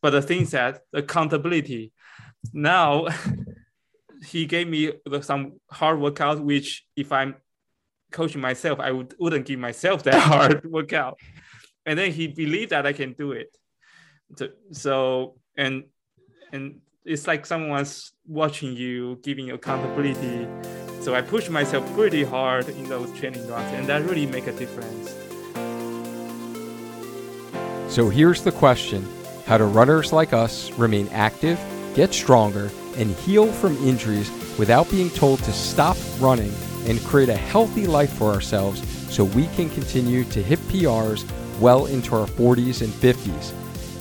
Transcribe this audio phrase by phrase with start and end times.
[0.00, 1.92] But the thing is that accountability.
[2.52, 3.06] Now
[4.26, 4.92] he gave me
[5.22, 7.36] some hard workout, which if I'm
[8.10, 11.18] coaching myself, I would, wouldn't give myself that hard workout.
[11.84, 13.56] And then he believed that I can do it.
[14.36, 15.84] So, so and
[16.52, 20.46] and it's like someone's watching you, giving you accountability.
[21.00, 24.52] So I push myself pretty hard in those training runs, and that really make a
[24.52, 25.14] difference.
[27.92, 29.06] So here's the question
[29.52, 31.60] How do runners like us remain active,
[31.94, 36.50] get stronger, and heal from injuries without being told to stop running
[36.86, 38.82] and create a healthy life for ourselves
[39.14, 43.52] so we can continue to hit PRs well into our 40s and 50s?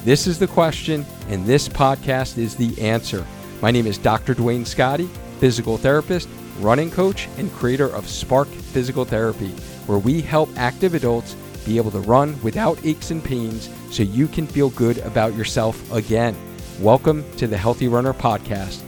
[0.06, 3.28] This is the question, and this podcast is the answer.
[3.62, 4.34] My name is Dr.
[4.34, 5.10] Duane Scotti,
[5.42, 6.30] physical therapist,
[6.62, 9.50] running coach, and creator of Spark Physical Therapy,
[9.86, 14.28] where we help active adults be able to run without aches and pains so you
[14.28, 16.36] can feel good about yourself again.
[16.80, 18.82] Welcome to the Healthy Runner Podcast.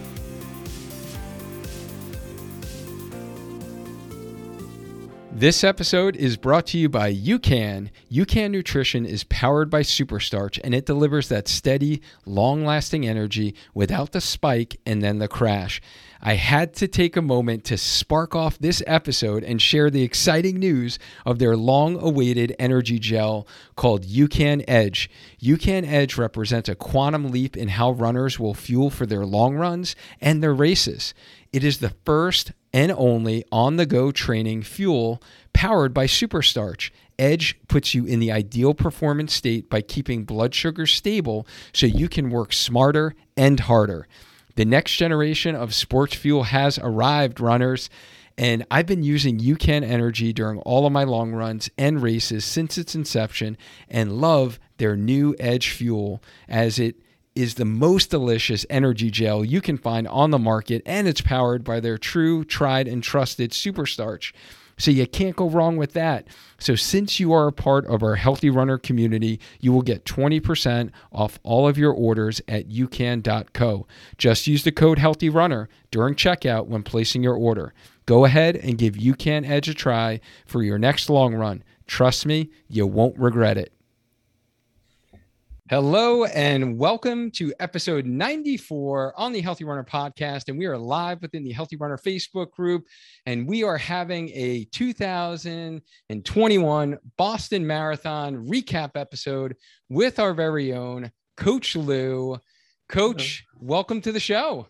[5.36, 7.90] This episode is brought to you by UCAN.
[8.10, 14.14] UCAN Nutrition is powered by Superstarch and it delivers that steady, long lasting energy without
[14.14, 15.82] the spike and then the crash.
[16.26, 20.58] I had to take a moment to spark off this episode and share the exciting
[20.58, 25.10] news of their long awaited energy gel called UCAN Edge.
[25.42, 29.98] UCAN Edge represents a quantum leap in how runners will fuel for their long runs
[30.22, 31.14] and their races.
[31.52, 36.92] It is the first and only on the go training fuel powered by Superstarch.
[37.20, 42.08] Edge puts you in the ideal performance state by keeping blood sugar stable so you
[42.08, 44.08] can work smarter and harder.
[44.56, 47.90] The next generation of sports fuel has arrived, runners.
[48.38, 52.78] And I've been using UCAN Energy during all of my long runs and races since
[52.78, 53.58] its inception
[53.90, 56.96] and love their new Edge fuel as it
[57.36, 61.64] is the most delicious energy gel you can find on the market, and it's powered
[61.64, 64.34] by their true, tried, and trusted superstarch.
[64.78, 66.28] So you can't go wrong with that.
[66.60, 70.92] So since you are a part of our Healthy Runner community, you will get 20%
[71.12, 73.88] off all of your orders at ucan.co.
[74.18, 77.74] Just use the code Healthy Runner during checkout when placing your order.
[78.06, 81.64] Go ahead and give UCAN Edge a try for your next long run.
[81.88, 83.72] Trust me, you won't regret it.
[85.74, 90.48] Hello and welcome to episode 94 on the Healthy Runner podcast.
[90.48, 92.86] And we are live within the Healthy Runner Facebook group.
[93.26, 99.56] And we are having a 2021 Boston Marathon recap episode
[99.90, 102.38] with our very own Coach Lou.
[102.88, 104.68] Coach, welcome to the show.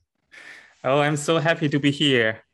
[0.85, 2.45] Oh, I'm so happy to be here.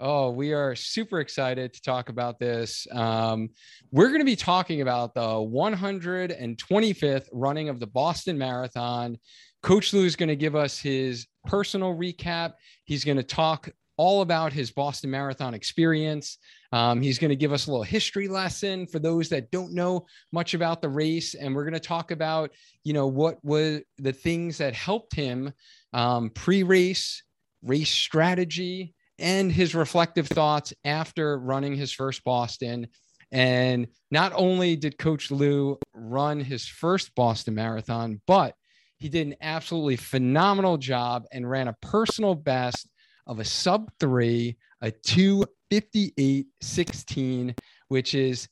[0.00, 2.86] Oh, we are super excited to talk about this.
[2.92, 3.48] Um,
[3.90, 9.18] we're going to be talking about the 125th running of the Boston Marathon.
[9.64, 12.52] Coach Lou is going to give us his personal recap.
[12.84, 16.38] He's going to talk all about his Boston Marathon experience.
[16.70, 20.06] Um, he's going to give us a little history lesson for those that don't know
[20.30, 22.52] much about the race, and we're going to talk about,
[22.84, 25.52] you know, what was the things that helped him
[25.92, 27.24] um, pre-race,
[27.64, 32.88] race strategy, and his reflective thoughts after running his first Boston.
[33.32, 38.54] And not only did Coach Lou run his first Boston Marathon, but
[38.96, 42.86] he did an absolutely phenomenal job and ran a personal best
[43.26, 47.56] of a sub three, a 258.16,
[47.88, 48.48] which is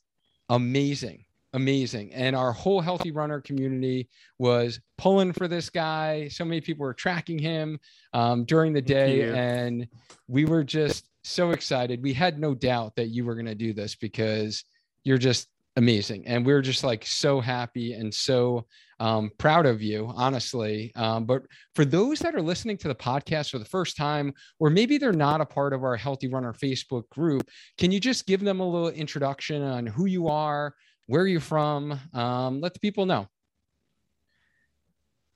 [0.49, 1.26] amazing
[1.57, 2.13] amazing.
[2.13, 4.09] And our whole healthy runner community
[4.39, 6.29] was pulling for this guy.
[6.29, 7.81] So many people were tracking him
[8.13, 9.23] um, during the day.
[9.35, 9.89] And
[10.29, 12.03] we were just so excited.
[12.03, 14.65] We had no doubt that you were going to do this because
[15.03, 16.27] you're just amazing.
[16.27, 18.67] And we are just like so happy and so
[18.99, 20.93] um, proud of you, honestly.
[20.95, 21.43] Um, but
[21.75, 25.13] for those that are listening to the podcast for the first time, or maybe they're
[25.13, 28.69] not a part of our Healthy Runner Facebook group, can you just give them a
[28.69, 30.75] little introduction on who you are,
[31.07, 31.99] where are you from?
[32.13, 33.29] Um, let the people know.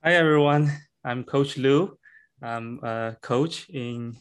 [0.03, 0.71] Hi, everyone.
[1.03, 1.97] I'm Coach Lou.
[2.41, 4.17] I'm a coach in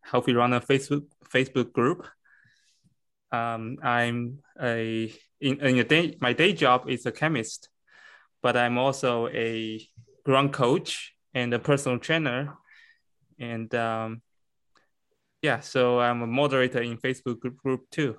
[0.00, 2.06] Healthy Runner Facebook Facebook group.
[3.32, 7.68] Um, I'm a in, in a day my day job is a chemist,
[8.42, 9.86] but I'm also a
[10.26, 12.54] run coach and a personal trainer,
[13.38, 14.22] and um,
[15.42, 18.16] yeah, so I'm a moderator in Facebook group, group too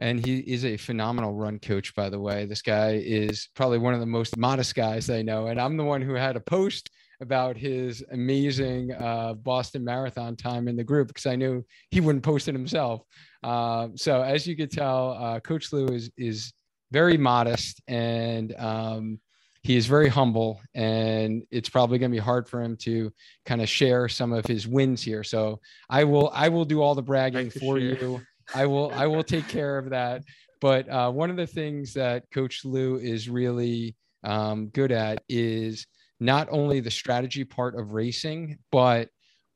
[0.00, 2.46] and he is a phenomenal run coach by the way.
[2.46, 5.46] This guy is probably one of the most modest guys i know.
[5.46, 10.68] And i'm the one who had a post about his amazing uh, boston marathon time
[10.68, 13.02] in the group because i knew he wouldn't post it himself.
[13.42, 16.52] Uh, so as you could tell uh, coach lou is is
[16.92, 19.18] very modest and um,
[19.64, 20.60] he is very humble.
[20.74, 23.10] And it's probably going to be hard for him to
[23.46, 25.24] kind of share some of his wins here.
[25.24, 25.60] So
[25.90, 27.88] i will i will do all the bragging for share.
[27.88, 28.20] you
[28.54, 30.22] i will i will take care of that.
[30.60, 35.86] But uh, one of the things that coach lou is really um, good at is
[36.20, 39.08] not only the strategy part of racing but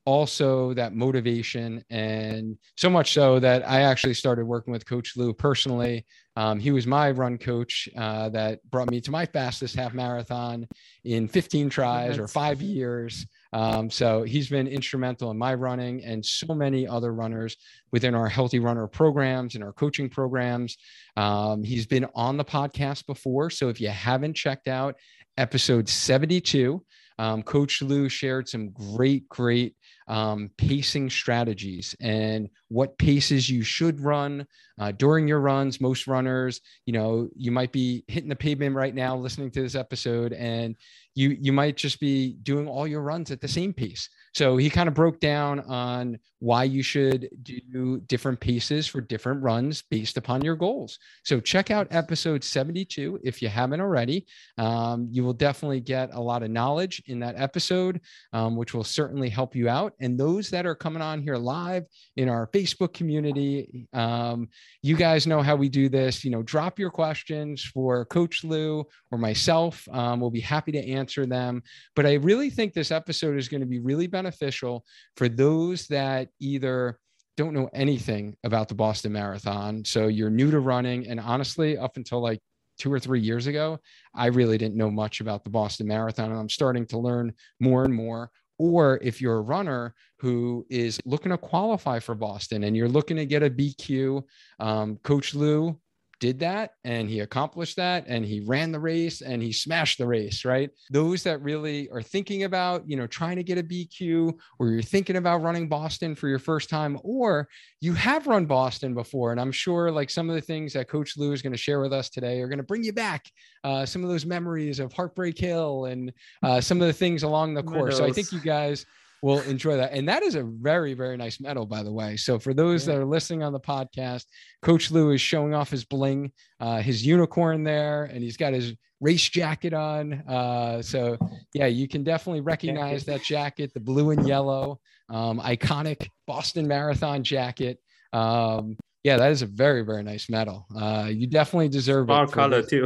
[0.05, 1.83] also that motivation.
[1.89, 6.05] And so much so that i actually started working with coach lou personally.
[6.35, 10.67] Um, he was my run coach uh, that brought me to my fastest half marathon
[11.03, 16.25] in 15 tries or five years um, so he's been instrumental in my running and
[16.25, 17.57] so many other runners
[17.91, 20.77] within our healthy runner programs and our coaching programs.
[21.17, 24.95] Um, he's been on the podcast before so if you haven't checked out
[25.37, 26.83] episode 72
[27.19, 29.75] um, Coach Lou shared some great, great
[30.07, 31.93] um, pacing strategies.
[31.99, 34.45] And what paces you should run
[34.79, 35.81] uh, during your runs.
[35.81, 39.75] Most runners, you know, you might be hitting the pavement right now listening to this
[39.75, 40.75] episode, and
[41.15, 44.09] you you might just be doing all your runs at the same pace.
[44.33, 49.41] So he kind of broke down on why you should do different paces for different
[49.43, 50.97] runs based upon your goals.
[51.23, 54.25] So check out episode 72 if you haven't already.
[54.57, 57.99] Um, you will definitely get a lot of knowledge in that episode,
[58.31, 59.93] um, which will certainly help you out.
[59.99, 61.85] And those that are coming on here live
[62.15, 64.49] in our Facebook community, um,
[64.81, 66.23] you guys know how we do this.
[66.25, 69.87] You know, drop your questions for Coach Lou or myself.
[69.91, 71.63] Um, we'll be happy to answer them.
[71.95, 74.85] But I really think this episode is going to be really beneficial
[75.15, 76.99] for those that either
[77.37, 79.85] don't know anything about the Boston Marathon.
[79.85, 81.07] So you're new to running.
[81.07, 82.39] And honestly, up until like
[82.77, 83.79] two or three years ago,
[84.13, 86.31] I really didn't know much about the Boston Marathon.
[86.31, 88.31] And I'm starting to learn more and more.
[88.59, 93.17] Or if you're a runner who is looking to qualify for Boston and you're looking
[93.17, 94.21] to get a BQ,
[94.59, 95.79] um, Coach Lou
[96.19, 100.05] did that and he accomplished that and he ran the race and he smashed the
[100.05, 100.69] race, right?
[100.91, 104.81] Those that really are thinking about, you know, trying to get a BQ or you're
[104.81, 107.47] thinking about running Boston for your first time or
[107.81, 109.31] you have run Boston before.
[109.31, 111.81] And I'm sure like some of the things that Coach Lou is going to share
[111.81, 113.25] with us today are going to bring you back
[113.63, 116.11] uh, some of those memories of Heartbreak Hill and
[116.43, 117.97] uh, some of the things along the course.
[117.97, 118.85] So I think you guys
[119.21, 119.93] will enjoy that.
[119.93, 122.17] And that is a very, very nice medal, by the way.
[122.17, 122.93] So for those yeah.
[122.93, 124.25] that are listening on the podcast,
[124.61, 128.73] Coach Lou is showing off his bling, uh, his unicorn there, and he's got his
[129.01, 130.13] race jacket on.
[130.27, 131.17] Uh, so
[131.53, 134.79] yeah, you can definitely recognize that jacket, the blue and yellow,
[135.09, 137.79] um, iconic Boston Marathon jacket.
[138.13, 140.65] Um, yeah, that is a very, very nice medal.
[140.75, 142.33] Uh, you definitely deserve Spark it.
[142.33, 142.85] color too.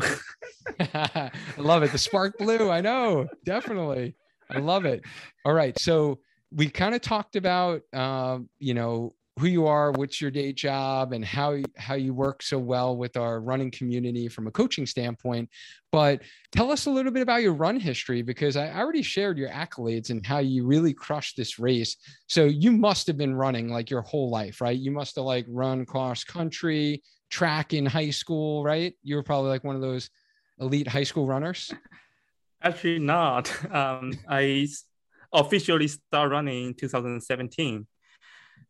[0.93, 1.91] I love it.
[1.91, 2.69] The spark blue.
[2.69, 3.27] I know.
[3.45, 4.15] Definitely.
[4.53, 5.03] I love it.
[5.45, 5.77] All right.
[5.79, 6.19] So
[6.51, 11.11] we kind of talked about, um, you know, who you are, what's your day job,
[11.11, 15.49] and how how you work so well with our running community from a coaching standpoint.
[15.91, 16.21] But
[16.51, 20.11] tell us a little bit about your run history because I already shared your accolades
[20.11, 21.97] and how you really crushed this race.
[22.27, 24.77] So you must have been running like your whole life, right?
[24.77, 27.01] You must have like run cross country,
[27.31, 28.93] track in high school, right?
[29.01, 30.11] You were probably like one of those
[30.59, 31.73] elite high school runners.
[32.63, 33.51] Actually, not.
[33.73, 34.67] Um, I
[35.33, 37.87] officially started running in 2017.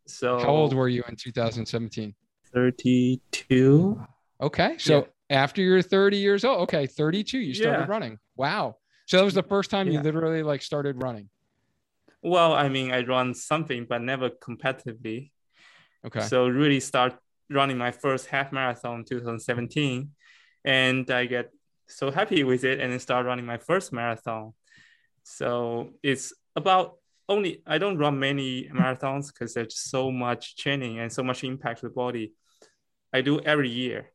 [0.06, 2.16] So how old were you in 2017?
[2.54, 4.02] 32.
[4.42, 5.38] Okay, so yeah.
[5.38, 7.86] after you're 30 years old, okay, 32, you started yeah.
[7.86, 8.20] running.
[8.36, 8.78] Wow.
[9.06, 9.94] So that was the first time yeah.
[9.94, 11.30] you literally like started running.
[12.22, 15.32] Well, I mean, I run something, but never competitively.
[16.06, 16.22] Okay.
[16.22, 17.16] So really start
[17.50, 20.12] running my first half marathon in 2017,
[20.64, 21.52] and I get
[21.96, 24.54] so happy with it and then start running my first marathon.
[25.24, 26.98] So it's about
[27.30, 31.80] only I don't run many marathons because there's so much training and so much impact
[31.80, 32.34] to the body.
[33.14, 34.12] I do every year.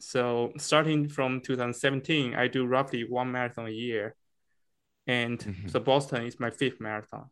[0.00, 4.16] So starting from 2017, I do roughly one marathon a year.
[5.06, 5.68] And mm-hmm.
[5.68, 7.30] so Boston is my fifth marathon.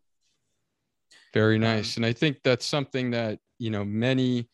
[1.35, 1.97] Very um, nice.
[1.97, 4.49] Um, and I think that's something that, you know, many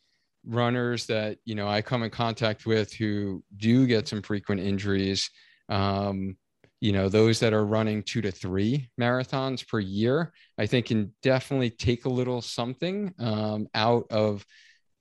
[0.46, 5.30] runners that you know I come in contact with who do get some frequent injuries.
[5.68, 6.36] Um,
[6.80, 11.14] you know, those that are running two to three marathons per year, I think can
[11.22, 14.44] definitely take a little something um, out of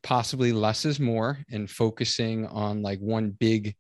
[0.02, 3.76] possibly less is more and focusing on like one big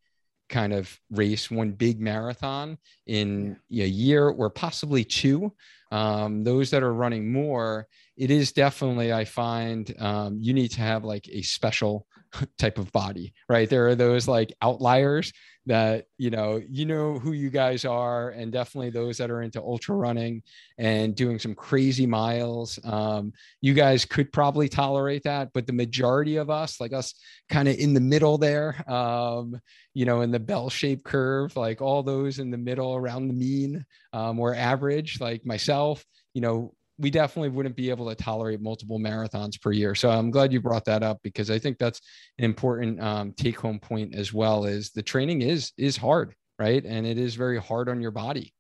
[0.50, 5.53] kind of race, one big marathon in a year or possibly two.
[5.96, 7.88] Um, those that are running more,
[8.18, 12.08] it is definitely i find um, you need to have like a special
[12.58, 13.70] type of body right?
[13.70, 15.32] There are those like outliers
[15.68, 19.60] that you know you know who you guys are and definitely those that are into
[19.60, 20.44] ultra running
[20.78, 22.80] and doing some crazy miles.
[22.84, 27.16] Um, you guys could probably tolerate that but the majority of us like us
[27.50, 29.60] kind of in the middle there um,
[29.94, 33.34] you know in the bell shaped curve like all those in the middle around the
[33.34, 33.84] mean
[34.14, 35.85] um, or average like myself
[36.34, 39.96] you know we definitely wouldn't be able to tolerate multiple marathons per year.
[39.96, 42.00] So I'm glad you brought that up because I think that's
[42.38, 44.65] an important um, take home point as well.
[44.65, 46.84] Is the training is is hard, right?
[46.84, 48.54] And it is very hard on your body.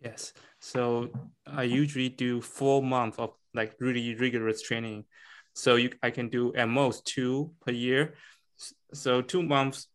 [0.00, 0.32] Yes.
[0.60, 1.10] So
[1.46, 5.04] I usually do four months of like really rigorous training.
[5.54, 8.14] So you I can do at most two per year.
[8.94, 9.88] So two months,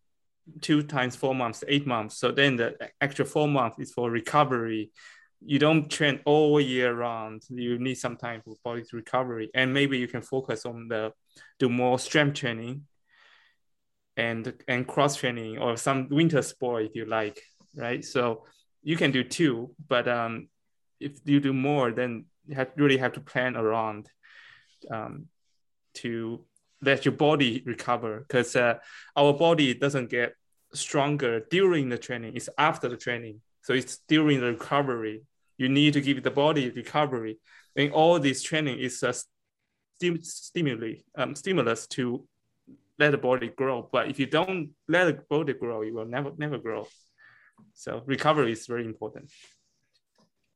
[0.61, 2.17] two times four months, eight months.
[2.17, 4.91] So then the extra four months is for recovery
[5.45, 7.43] you don't train all year round.
[7.49, 11.13] You need some time for body recovery, and maybe you can focus on the
[11.59, 12.83] do more strength training
[14.15, 17.41] and and cross training or some winter sport if you like,
[17.75, 18.03] right?
[18.03, 18.45] So
[18.83, 20.49] you can do two, but um,
[20.99, 24.09] if you do more, then you have, really have to plan around
[24.89, 25.27] um,
[25.95, 26.43] to
[26.81, 28.75] let your body recover because uh,
[29.15, 30.33] our body doesn't get
[30.73, 32.35] stronger during the training.
[32.35, 35.23] It's after the training so it's during the recovery.
[35.57, 37.37] You need to give the body recovery.
[37.75, 39.13] And all this training is a
[39.97, 42.25] stim- stimuli, um, stimulus to
[42.97, 43.89] let the body grow.
[43.91, 46.87] But if you don't let the body grow, you will never, never grow.
[47.73, 49.29] So recovery is very important.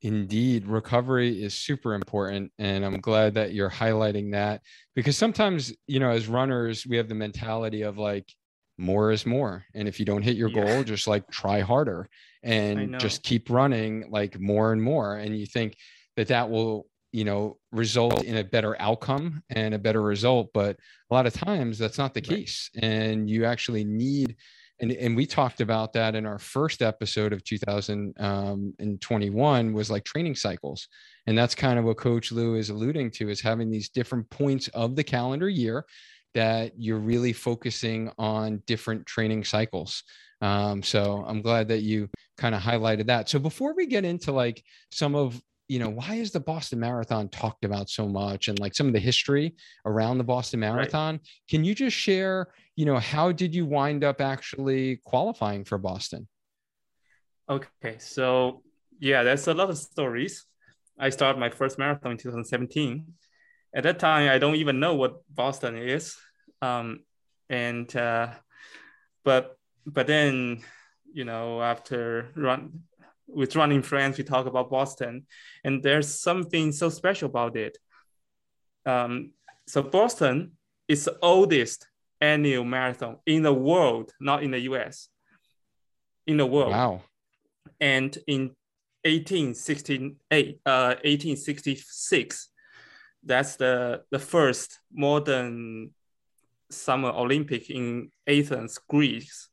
[0.01, 2.53] Indeed, recovery is super important.
[2.59, 4.61] And I'm glad that you're highlighting that
[4.95, 8.33] because sometimes, you know, as runners, we have the mentality of like,
[8.77, 9.65] more is more.
[9.73, 10.63] And if you don't hit your yeah.
[10.63, 12.09] goal, just like try harder
[12.43, 15.17] and just keep running like more and more.
[15.17, 15.75] And you think
[16.17, 20.49] that that will you know result in a better outcome and a better result.
[20.53, 20.77] But
[21.09, 22.69] a lot of times that's not the case.
[22.81, 24.37] And you actually need
[24.81, 30.03] and, and we talked about that in our first episode of 2021 um, was like
[30.03, 30.87] training cycles.
[31.27, 34.69] And that's kind of what coach lou is alluding to is having these different points
[34.69, 35.85] of the calendar year
[36.33, 40.03] that you're really focusing on different training cycles
[40.41, 43.29] um, so I'm glad that you kind of highlighted that.
[43.29, 47.29] So before we get into like some of you know why is the boston marathon
[47.29, 51.27] talked about so much and like some of the history around the boston marathon right.
[51.49, 56.27] can you just share you know how did you wind up actually qualifying for boston
[57.47, 58.61] okay so
[58.99, 60.45] yeah there's a lot of stories
[60.99, 63.05] i started my first marathon in 2017
[63.73, 66.17] at that time i don't even know what boston is.
[66.61, 67.03] Um,
[67.49, 68.29] and uh,
[69.23, 70.63] but but then
[71.11, 72.83] you know after run
[73.27, 75.25] with running friends we talk about boston
[75.63, 77.77] and there's something so special about it.
[78.85, 79.31] Um,
[79.67, 80.53] so boston
[80.87, 81.87] is the oldest
[82.19, 85.09] annual marathon in the world not in the us
[86.27, 86.71] in the world.
[86.71, 87.01] Wow.
[87.79, 88.55] And in
[89.03, 92.50] 1868 uh, 1866
[93.23, 95.91] that's the the first modern
[96.69, 99.49] summer olympic in athens greece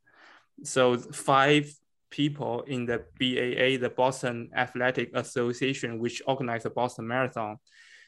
[0.64, 1.70] so five
[2.10, 7.58] people in the BAA, the Boston Athletic Association, which organized the Boston Marathon,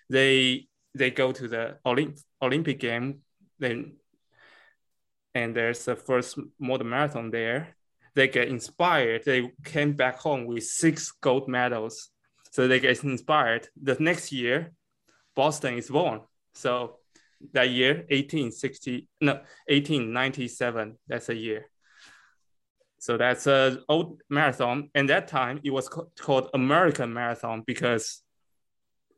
[0.08, 3.20] they they go to the Olymp- Olympic game,
[3.58, 3.96] then
[5.34, 7.76] and there's the first modern marathon there.
[8.16, 9.22] They get inspired.
[9.24, 12.10] They came back home with six gold medals.
[12.50, 13.68] So they get inspired.
[13.80, 14.72] The next year,
[15.40, 16.20] Boston is born.
[16.52, 16.98] So
[17.54, 19.32] that year, 1860, no,
[19.68, 21.64] 1897, that's a year.
[22.98, 24.90] So that's an old marathon.
[24.94, 28.20] And that time it was called American Marathon because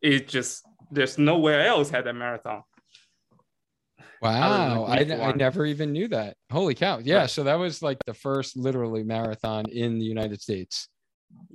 [0.01, 0.63] it just,
[0.93, 2.63] there's nowhere else had a marathon.
[4.23, 4.85] Wow.
[4.85, 6.37] I, I never even knew that.
[6.53, 7.01] Holy cow.
[7.03, 7.23] Yeah.
[7.23, 7.31] Right.
[7.31, 10.87] So that was like the first literally marathon in the United States.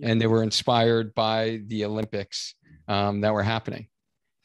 [0.04, 2.54] And they were inspired by the Olympics
[2.90, 3.88] um, that were happening.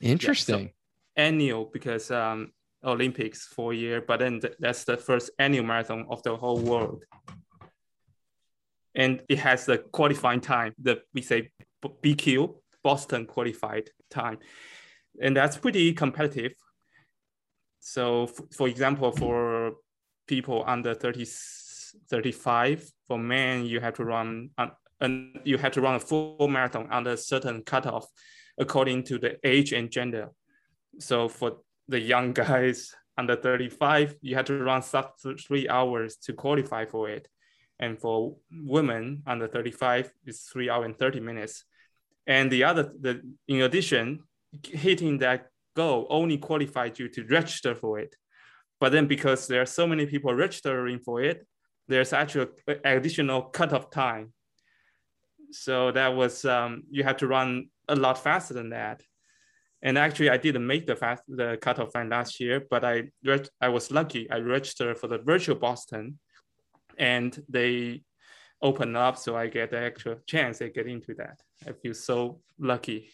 [0.02, 0.61] Interesting.
[0.61, 0.73] Yeah, so
[1.16, 2.52] annual because um,
[2.85, 6.59] Olympics for a year, but then th- that's the first annual marathon of the whole
[6.59, 7.04] world
[8.94, 11.50] and it has the qualifying time that we say
[11.85, 14.38] BQ Boston qualified time,
[15.21, 16.52] and that's pretty competitive.
[17.80, 19.75] So, for example, for
[20.26, 21.26] people under 30,
[22.11, 24.50] 35, for men, you have to run
[25.00, 28.06] and you have to run a full marathon under a certain cutoff
[28.62, 30.31] according to the age and gender.
[30.99, 35.12] So for the young guys under 35, you had to run sub
[35.47, 37.28] three hours to qualify for it.
[37.78, 41.64] And for women under 35, it's three hours and 30 minutes.
[42.26, 44.21] And the other, the in addition,
[44.62, 48.14] hitting that goal only qualified you to register for it.
[48.78, 51.47] But then because there are so many people registering for it,
[51.88, 52.49] there's actually
[52.85, 54.33] additional cutoff time.
[55.50, 59.02] So that was um, you had to run a lot faster than that.
[59.82, 63.10] And actually, I didn't make the fast the cutoff time last year, but I
[63.60, 64.30] I was lucky.
[64.30, 66.18] I registered for the virtual Boston,
[66.96, 68.02] and they
[68.62, 71.40] open up, so I get the extra chance to get into that.
[71.66, 73.10] I feel so lucky.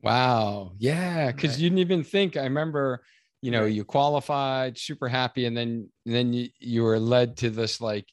[0.00, 0.72] Wow.
[0.78, 1.30] Yeah.
[1.32, 1.58] Cause right.
[1.58, 3.02] you didn't even think, I remember,
[3.42, 5.46] you know, you qualified super happy.
[5.46, 8.06] And then, and then you, you were led to this like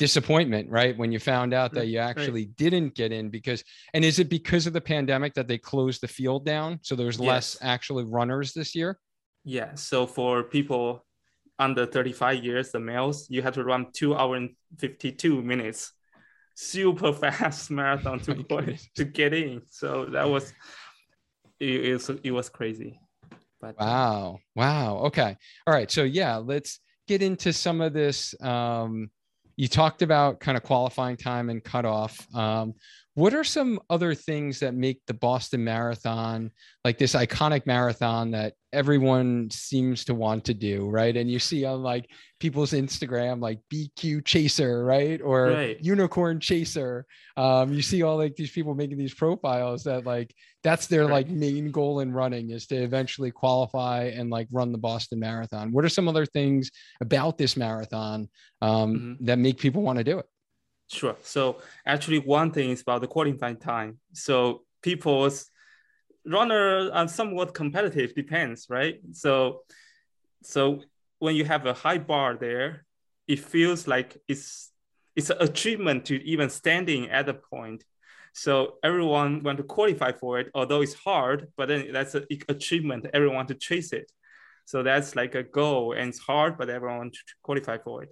[0.00, 0.96] disappointment, right?
[0.96, 2.56] When you found out that you actually right.
[2.56, 6.08] didn't get in because, and is it because of the pandemic that they closed the
[6.08, 6.80] field down?
[6.80, 7.28] So there's yes.
[7.28, 8.98] less actually runners this year?
[9.44, 9.74] Yeah.
[9.74, 11.04] So for people
[11.58, 15.92] under 35 years, the males, you have to run two hour and 52 minutes
[16.54, 19.60] super fast marathon to to get in.
[19.68, 20.54] So that was
[21.60, 22.98] it, it was it was crazy.
[23.60, 24.96] But wow, wow.
[25.08, 25.90] Okay, all right.
[25.90, 28.34] So yeah, let's get into some of this.
[28.40, 29.10] Um,
[29.60, 32.26] you talked about kind of qualifying time and cutoff.
[32.34, 32.72] Um,
[33.20, 36.50] what are some other things that make the Boston Marathon
[36.86, 41.14] like this iconic marathon that everyone seems to want to do, right?
[41.14, 42.08] And you see on like
[42.38, 45.20] people's Instagram, like BQ Chaser, right?
[45.22, 45.78] Or right.
[45.84, 47.04] Unicorn Chaser.
[47.36, 50.34] Um, you see all like these people making these profiles that like
[50.64, 51.26] that's their right.
[51.26, 55.72] like main goal in running is to eventually qualify and like run the Boston Marathon.
[55.72, 56.70] What are some other things
[57.02, 58.30] about this marathon
[58.62, 59.24] um, mm-hmm.
[59.26, 60.26] that make people want to do it?
[60.90, 61.16] Sure.
[61.22, 63.98] So actually, one thing is about the qualifying time.
[64.12, 65.48] So people's
[66.26, 69.00] runner are somewhat competitive, depends, right?
[69.12, 69.62] So,
[70.42, 70.82] so
[71.20, 72.86] when you have a high bar there,
[73.28, 74.72] it feels like it's
[75.14, 77.84] it's an achievement to even standing at the point.
[78.32, 83.06] So everyone want to qualify for it, although it's hard, but then that's an achievement.
[83.12, 84.10] Everyone to chase it.
[84.64, 88.10] So that's like a goal, and it's hard, but everyone to qualify for it.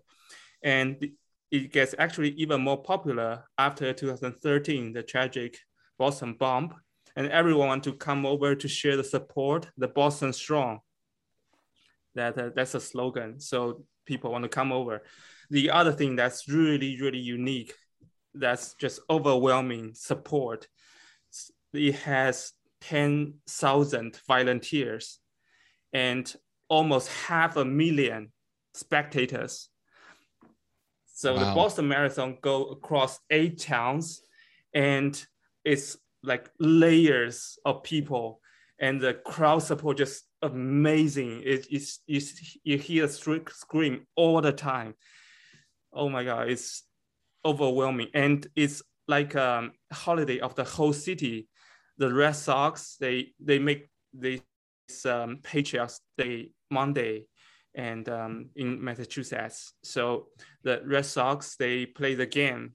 [0.63, 1.09] And
[1.51, 5.59] it gets actually even more popular after 2013, the tragic
[5.99, 6.75] Boston bomb,
[7.17, 10.81] and everyone want to come over to share the support, the Boston strong.
[12.15, 13.41] That uh, that's a slogan.
[13.41, 15.03] So people want to come over.
[15.51, 17.75] The other thing that's really really unique,
[18.35, 20.69] that's just overwhelming support.
[21.73, 25.19] It has 10,000 volunteers
[25.93, 26.33] and
[26.69, 28.33] almost half a million
[28.75, 29.69] spectators
[31.19, 31.41] so wow.
[31.41, 34.23] the Boston Marathon go across eight towns,
[34.73, 35.21] and
[35.65, 38.41] it's like layers of people,
[38.79, 41.43] and the crowd support just amazing.
[41.45, 44.95] It, it's, it's you hear scream all the time.
[45.93, 46.85] Oh my god, it's
[47.45, 51.49] overwhelming, and it's like a holiday of the whole city.
[51.97, 54.41] The Red Sox they they make this
[55.05, 57.27] um, Patriots Day Monday
[57.79, 59.73] and um, in Massachusetts.
[59.83, 60.27] So
[60.65, 62.75] the Red Sox they play the game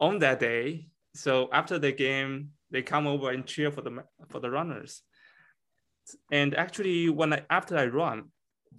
[0.00, 0.88] on that day.
[1.14, 5.02] So after the game, they come over and cheer for the for the runners.
[6.32, 8.30] And actually, when I after I run,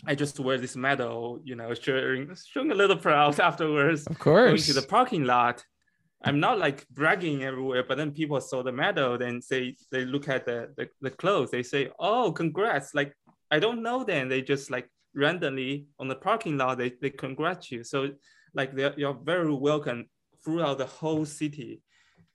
[0.06, 4.08] I just wear this medal, you know, showing showing a little proud afterwards.
[4.08, 5.64] Of course, going to the parking lot.
[6.24, 10.30] I'm not like bragging everywhere, but then people saw the medal, then say they look
[10.30, 13.14] at the, the, the clothes, they say, "Oh, congrats!" Like
[13.50, 17.72] I don't know then They just like randomly on the parking lot, they, they congratulate
[17.72, 17.84] you.
[17.84, 18.10] So
[18.54, 20.08] like you're very welcome
[20.44, 21.82] throughout the whole city.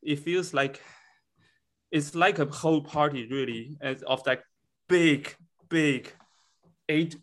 [0.02, 0.80] It feels like
[1.90, 4.42] it's like a whole party really and of that
[4.88, 5.34] big,
[5.68, 6.12] big
[6.88, 7.16] eight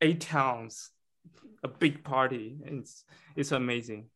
[0.00, 0.90] eight towns,
[1.62, 2.58] a big party.
[2.64, 3.04] It's
[3.36, 4.08] it's amazing.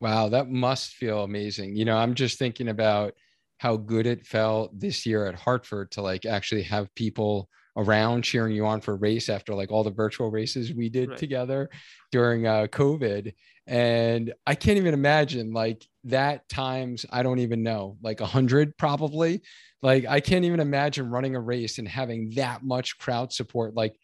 [0.00, 1.76] Wow, that must feel amazing.
[1.76, 3.14] You know, I'm just thinking about
[3.58, 8.54] how good it felt this year at Hartford to like actually have people around cheering
[8.54, 11.18] you on for a race after like all the virtual races we did right.
[11.18, 11.68] together
[12.12, 13.34] during uh, COVID.
[13.66, 18.76] And I can't even imagine like that times, I don't even know, like a hundred
[18.76, 19.42] probably.
[19.82, 23.96] Like I can't even imagine running a race and having that much crowd support, like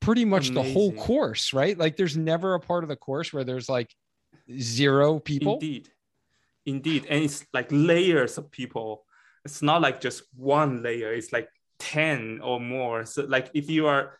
[0.00, 0.54] pretty much Amazing.
[0.54, 1.76] the whole course, right?
[1.76, 3.94] Like there's never a part of the course where there's like
[4.58, 5.54] zero people.
[5.54, 5.88] Indeed.
[6.66, 7.06] Indeed.
[7.08, 9.04] And it's like layers of people.
[9.44, 11.48] It's not like just one layer, it's like
[11.80, 13.04] 10 or more.
[13.04, 14.18] So like if you are,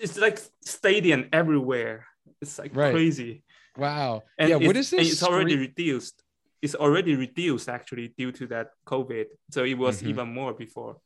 [0.00, 2.06] it's like stadium everywhere.
[2.40, 2.92] It's like right.
[2.92, 3.42] crazy.
[3.76, 4.22] Wow.
[4.38, 4.56] And yeah.
[4.56, 5.12] What is this?
[5.12, 6.22] It's already reduced.
[6.62, 9.26] It's already reduced actually due to that COVID.
[9.50, 10.10] So it was mm-hmm.
[10.10, 10.96] even more before.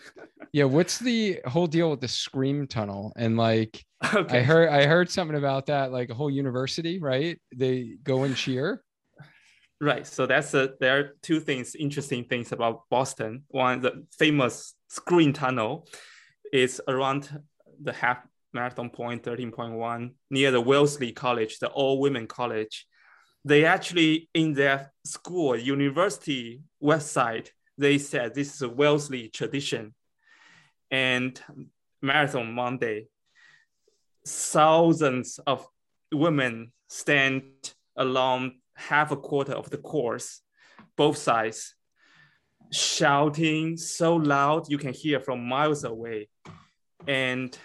[0.52, 0.64] yeah.
[0.64, 3.12] What's the whole deal with the scream tunnel?
[3.16, 4.38] And like, okay.
[4.38, 7.40] I heard, I heard something about that, like a whole university, right?
[7.54, 8.82] They go and cheer.
[9.82, 10.06] Right.
[10.06, 13.42] So that's a, there are two things, interesting things about Boston.
[13.48, 15.88] One, the famous scream tunnel
[16.52, 17.42] is around
[17.82, 18.18] the half
[18.52, 22.86] marathon point 13.1 near the Wellesley College, the all women college.
[23.44, 29.94] They actually, in their school, university website, they said this is a Wellesley tradition.
[30.92, 31.42] And
[32.00, 33.08] Marathon Monday,
[34.24, 35.66] thousands of
[36.12, 40.40] women stand along half a quarter of the course,
[40.96, 41.74] both sides,
[42.70, 46.28] shouting so loud you can hear from miles away.
[47.06, 47.56] And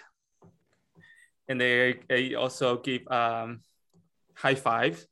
[1.48, 3.60] and they, they also give um,
[4.34, 5.04] high five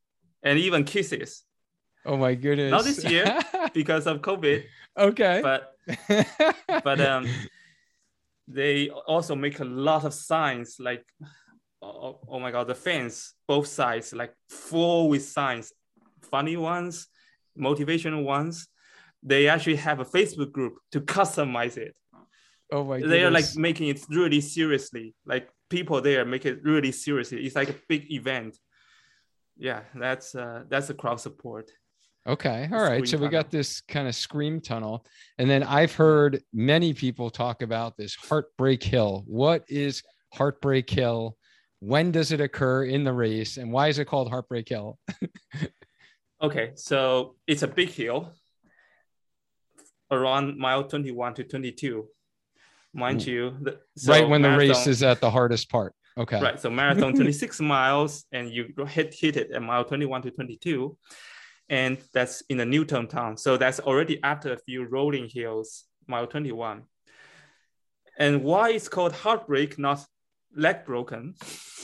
[0.43, 1.45] and even kisses.
[2.05, 2.71] Oh my goodness!
[2.71, 3.39] Not this year
[3.75, 4.65] because of COVID.
[4.97, 5.41] Okay.
[5.43, 5.73] But
[6.85, 7.27] but um,
[8.47, 11.05] they also make a lot of signs like,
[11.83, 15.73] oh, oh my god, the fans both sides like full with signs,
[16.31, 17.09] funny ones,
[17.59, 18.69] motivational ones.
[19.23, 21.97] They actually have a Facebook group to customize it.
[22.73, 23.01] Oh my!
[23.01, 23.11] God.
[23.11, 25.15] They are like making it really seriously.
[25.25, 27.45] Like people there make it really seriously.
[27.45, 28.59] It's like a big event.
[29.57, 31.71] Yeah, that's uh, that's the crowd support.
[32.27, 32.69] Okay.
[32.73, 33.07] All right.
[33.07, 35.07] So we got this kind of scream tunnel.
[35.39, 39.23] And then I've heard many people talk about this Heartbreak Hill.
[39.27, 40.03] What is
[40.35, 41.37] Heartbreak Hill?
[41.79, 43.59] When does it occur in the race?
[43.59, 44.99] And why is it called Heartbreak Hill?
[46.41, 46.73] okay.
[46.75, 48.33] So it's a big hill
[50.11, 52.09] around mile 21 to 22.
[52.95, 55.95] Mind you, the, so right when marathon, the race is at the hardest part.
[56.17, 56.41] Okay.
[56.41, 56.59] Right.
[56.59, 60.97] So marathon 26 miles and you hit, hit it at mile 21 to 22
[61.69, 63.37] and that's in the Newton town.
[63.37, 66.83] So that's already after a few rolling hills, mile 21.
[68.19, 70.05] And why it's called heartbreak, not
[70.55, 71.35] leg broken,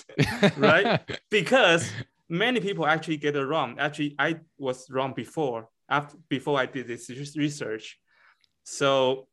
[0.57, 1.01] right?
[1.31, 1.91] because
[2.33, 3.77] many people actually get it wrong.
[3.79, 7.99] Actually, I was wrong before, after before I did this research.
[8.65, 9.29] So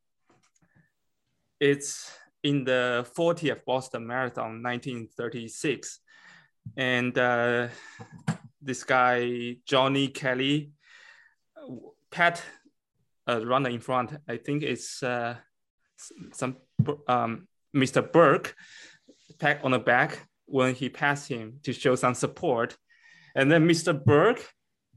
[1.60, 2.12] it's
[2.44, 6.00] in the 40th Boston Marathon, 1936.
[6.76, 7.70] And uh,
[8.62, 10.72] this guy Johnny Kelley,
[12.12, 12.44] Pat
[13.30, 14.12] uh, runner in front.
[14.28, 15.36] I think it's uh,
[16.34, 16.58] some
[17.08, 18.12] um, Mr.
[18.12, 18.56] Burke
[19.40, 22.76] pat on the back when he passed him to show some support,
[23.40, 23.94] and then Mr.
[23.94, 24.46] Burke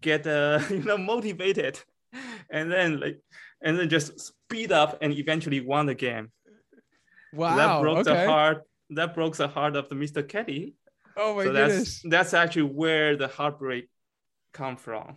[0.01, 1.81] get uh, you know motivated,
[2.51, 3.21] and then like
[3.63, 6.31] and then just speed up and eventually won the game.
[7.33, 7.57] Wow!
[7.57, 8.13] That broke okay.
[8.13, 8.63] the heart.
[8.91, 10.27] That broke the heart of the Mr.
[10.27, 10.75] Kelley
[11.17, 12.03] Oh my so goodness.
[12.03, 13.89] That's, that's actually where the heartbreak
[14.53, 15.17] come from.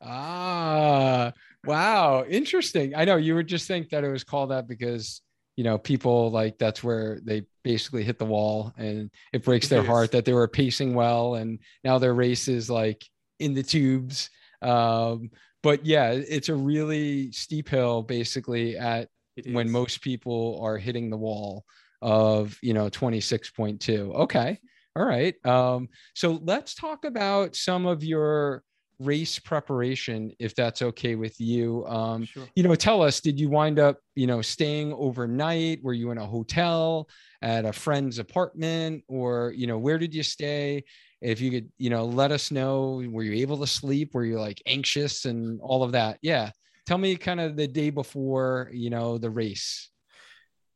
[0.00, 1.32] Ah,
[1.64, 2.24] wow.
[2.24, 2.94] Interesting.
[2.94, 5.22] I know you would just think that it was called that because,
[5.56, 9.82] you know, people like that's where they basically hit the wall and it breaks their
[9.82, 13.04] heart that they were pacing well and now their race is like
[13.40, 14.30] in the tubes.
[14.62, 15.30] Um,
[15.64, 19.08] but yeah, it's a really steep hill basically at
[19.50, 21.64] when most people are hitting the wall
[22.02, 24.14] of, you know, 26.2.
[24.14, 24.60] Okay.
[24.94, 25.34] All right.
[25.44, 28.62] Um, so let's talk about some of your
[28.98, 31.86] race preparation, if that's okay with you.
[31.86, 32.48] Um, sure.
[32.54, 35.82] You know, tell us, did you wind up, you know, staying overnight?
[35.82, 37.08] Were you in a hotel
[37.42, 40.84] at a friend's apartment or, you know, where did you stay?
[41.20, 44.14] If you could, you know, let us know, were you able to sleep?
[44.14, 46.18] Were you like anxious and all of that?
[46.22, 46.50] Yeah.
[46.86, 49.90] Tell me kind of the day before, you know, the race.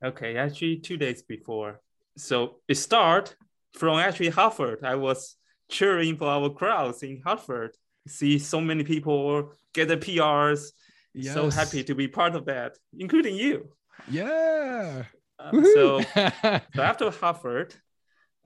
[0.05, 0.37] Okay.
[0.37, 1.81] Actually, two days before.
[2.17, 3.37] So it start
[3.75, 4.81] from actually Hartford.
[4.83, 5.37] I was
[5.71, 7.77] cheering for our crowds in Hartford.
[8.07, 10.73] See so many people get the PRs.
[11.15, 11.35] Yes.
[11.35, 13.71] So happy to be part of that, including you.
[14.11, 15.05] Yeah.
[15.39, 17.75] Um, so, so after Hartford,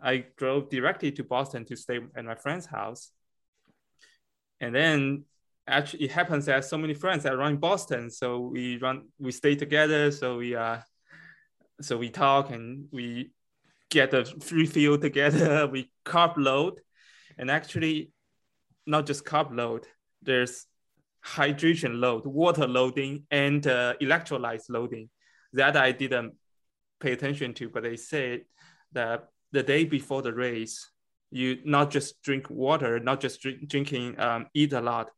[0.01, 3.11] I drove directly to Boston to stay at my friend's house.
[4.61, 5.25] And then
[5.67, 8.11] actually it happens that so many friends are in Boston.
[8.11, 10.11] So we run, we stay together.
[10.11, 10.79] So we uh
[11.81, 13.33] so we talk and we
[13.91, 16.81] get the refill together, we carb load,
[17.39, 18.11] and actually
[18.87, 19.87] not just carb load,
[20.23, 20.67] there's
[21.25, 25.09] hydration load, water loading, and uh, electrolytes loading.
[25.53, 26.35] That I didn't
[27.01, 28.43] pay attention to, but they said
[28.93, 30.91] that the day before the race,
[31.31, 35.11] you not just drink water, not just drink, drinking, um, eat a lot,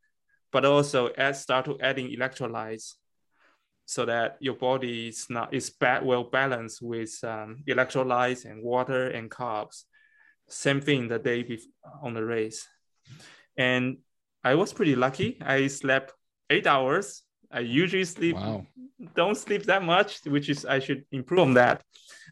[0.53, 2.95] but also add, start to adding electrolytes
[3.87, 9.09] so that your body is not is bad, well balanced with um, electrolytes and water
[9.09, 9.85] and carbs.
[10.49, 12.67] Same thing the day before on the race,
[13.57, 13.99] and
[14.45, 15.39] I was pretty lucky.
[15.41, 16.13] I slept
[16.51, 17.23] eight hours.
[17.51, 18.67] I usually sleep wow.
[19.15, 21.83] don't sleep that much, which is I should improve on that.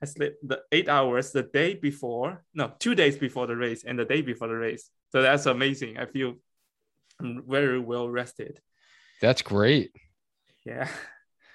[0.03, 3.99] I slept the eight hours the day before, no, two days before the race and
[3.99, 4.91] the day before the race.
[5.13, 5.99] So that's amazing.
[5.99, 6.35] I feel
[7.21, 8.61] very well rested.
[9.21, 9.93] That's great.
[10.65, 10.89] Yeah.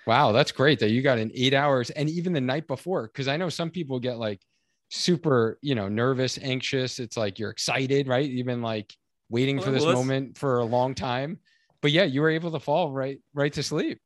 [0.07, 3.07] Wow, that's great that you got in eight hours and even the night before.
[3.09, 4.41] Cause I know some people get like
[4.89, 6.99] super, you know, nervous, anxious.
[6.99, 8.27] It's like you're excited, right?
[8.27, 8.93] You've been like
[9.29, 11.39] waiting Well, for this moment for a long time.
[11.81, 13.99] But yeah, you were able to fall right right to sleep.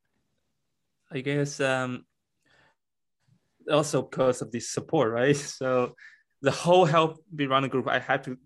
[1.11, 2.05] I guess um,
[3.71, 5.35] also because of the support, right?
[5.59, 5.95] So
[6.41, 8.37] the whole Help Be Runner group, I have to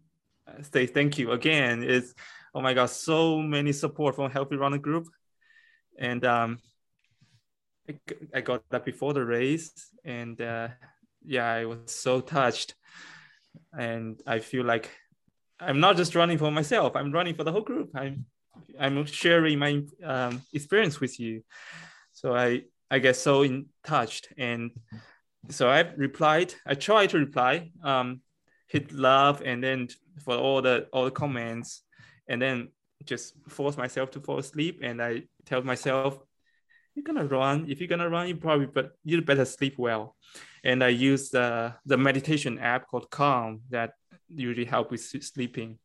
[0.72, 1.84] say thank you again.
[1.84, 2.13] Is
[2.54, 5.08] oh my god, so many support from Healthy Runner group,
[5.98, 6.60] and um,
[8.34, 9.72] I got that before the race,
[10.06, 10.70] and uh,
[11.26, 12.76] yeah, I was so touched,
[13.78, 14.90] and I feel like
[15.60, 16.96] I'm not just running for myself.
[16.96, 17.91] I'm running for the whole group.
[17.96, 18.26] I'm
[18.80, 21.43] I'm sharing my um, experience with you.
[22.13, 24.72] So I I get so in touched and
[25.50, 26.54] so I replied.
[26.65, 28.22] I tried to reply, um,
[28.67, 29.88] hit love, and then
[30.24, 31.84] for all the all the comments,
[32.28, 32.70] and then
[33.06, 34.80] just force myself to fall asleep.
[34.84, 36.20] And I tell myself,
[36.96, 37.65] "You're gonna run.
[37.70, 40.15] If you're gonna run, you probably but you better sleep well."
[40.63, 43.93] And I use the the meditation app called Calm that
[44.34, 45.80] usually help with sleeping.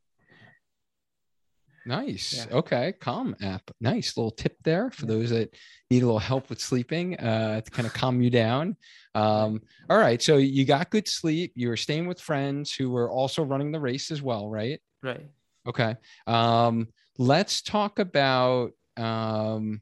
[1.84, 2.46] Nice.
[2.48, 2.56] Yeah.
[2.58, 2.92] Okay.
[3.00, 3.70] Calm app.
[3.80, 5.12] Nice little tip there for Yeah.
[5.14, 5.54] those that
[5.90, 8.76] need a little help with sleeping, uh, to kind of calm you down.
[9.14, 10.22] Um, all right.
[10.22, 11.52] So you got good sleep.
[11.56, 14.80] You were staying with friends who were also running the race as well, right?
[15.02, 15.26] Right.
[15.66, 15.96] Okay.
[16.26, 19.80] Um, let's talk about um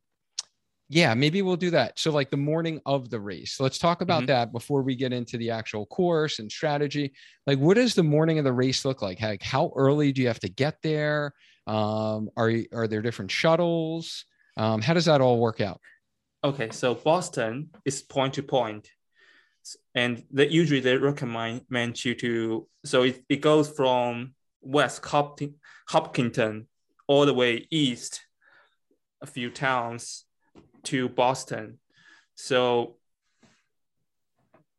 [0.92, 2.00] yeah, maybe we'll do that.
[2.00, 3.61] So like the morning of the race.
[3.61, 4.26] Let's talk about Mhm.
[4.26, 7.12] that before we get into the actual course and strategy.
[7.46, 9.20] Like what does the morning of the race look like?
[9.20, 11.33] Like how early do you have to get there?
[11.68, 14.24] Um, are are there different shuttles?
[14.57, 15.81] Um, how does that all work out?
[16.42, 18.83] Okay, so Boston is point to
[19.94, 25.55] And they usually they recommend you to so it, it goes from West Hopkin,
[25.88, 26.66] Hopkinton
[27.07, 28.22] all the way east
[29.22, 30.24] a few towns
[30.85, 31.79] to Boston.
[32.35, 32.97] So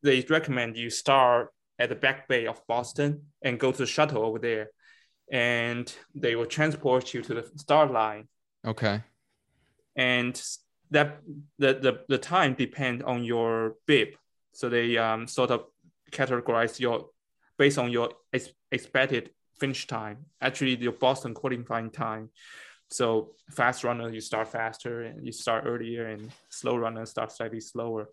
[0.04, 4.24] they recommend you start at the back bay of Boston and go to the shuttle
[4.24, 4.70] over there.
[5.32, 8.28] And they will transport you to the start line
[8.66, 9.02] Okay.
[9.96, 10.42] and
[10.92, 11.22] that
[11.58, 14.10] the the, the time depends on your bib
[14.52, 15.64] so they um, sort of
[16.12, 17.08] categorize your
[17.58, 22.30] based on your ex- expected finish time actually your boston qualifying time
[22.92, 27.62] so fast runner you start faster and you start earlier and slow runner start slightly
[27.62, 28.10] slower.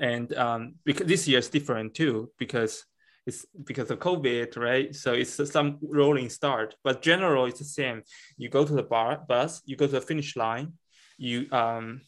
[0.00, 2.86] And um, because this year is different too because
[3.26, 4.94] it's because of covid right?
[4.94, 8.02] So it's some rolling start but general it's the same.
[8.38, 10.72] You go to the bar bus you go to the finish line
[11.18, 12.00] you um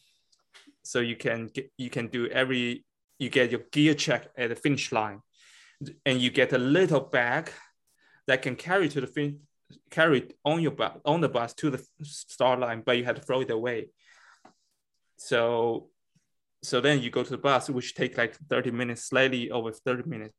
[0.83, 2.83] so you can get you can do every
[3.19, 5.21] you get your gear check at the finish line
[6.05, 7.51] and you get a little bag
[8.25, 9.39] that can carry to the fin
[9.89, 13.15] carry it on your bus on the bus to the start line but you have
[13.15, 13.89] to throw it away
[15.17, 15.89] so
[16.63, 20.07] so then you go to the bus which take like 30 minutes slightly over 30
[20.09, 20.33] minutes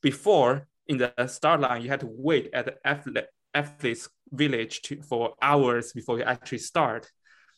[0.00, 3.24] before in the start line you had to wait at the athlete,
[3.54, 7.10] athletes village to, for hours before you actually start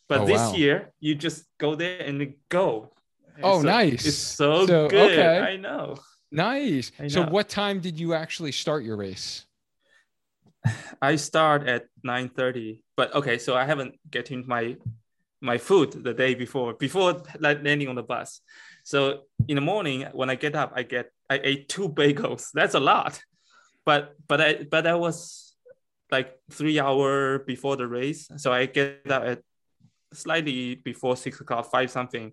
[0.09, 0.55] but Oh, this wow.
[0.55, 2.93] year you just go there and go
[3.43, 4.07] Oh, so- nice.
[4.07, 5.39] it's so, So, good okay.
[5.39, 5.99] i know
[6.33, 6.93] Nice.
[6.99, 9.45] I So what time did you actually start your race?
[11.03, 12.81] I start at 9:30.
[12.97, 14.77] But okay, so I haven't getting my
[15.41, 18.41] my food the day before, before landing on the bus.
[18.85, 22.51] So in the morning when I get up, I get I ate two bagels.
[22.55, 23.21] That's a lot.
[23.85, 25.57] But but I but that was
[26.11, 28.29] like three hour before the race.
[28.37, 29.41] So I get up at
[30.13, 32.33] slightly before six o'clock, five something.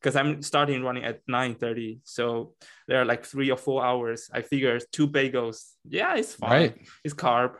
[0.00, 2.00] Because I'm starting running at 9:30.
[2.04, 2.54] So
[2.86, 4.30] there are like three or four hours.
[4.32, 5.74] I figure two bagels.
[5.88, 6.86] Yeah, it's fine Right.
[7.04, 7.54] it's carb.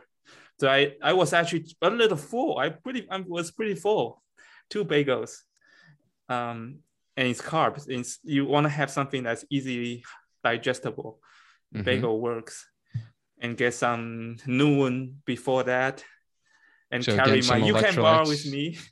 [0.59, 2.57] So I, I was actually a little full.
[2.57, 4.21] I pretty I was pretty full.
[4.69, 5.37] Two bagels.
[6.27, 6.79] Um,
[7.15, 7.87] and it's carbs.
[7.89, 10.03] It's, you want to have something that's easily
[10.43, 11.19] digestible.
[11.75, 11.83] Mhm.
[11.83, 12.67] Bagel works.
[13.41, 16.03] And get some noon before that.
[16.91, 18.77] And So carry my UCAN bar with me.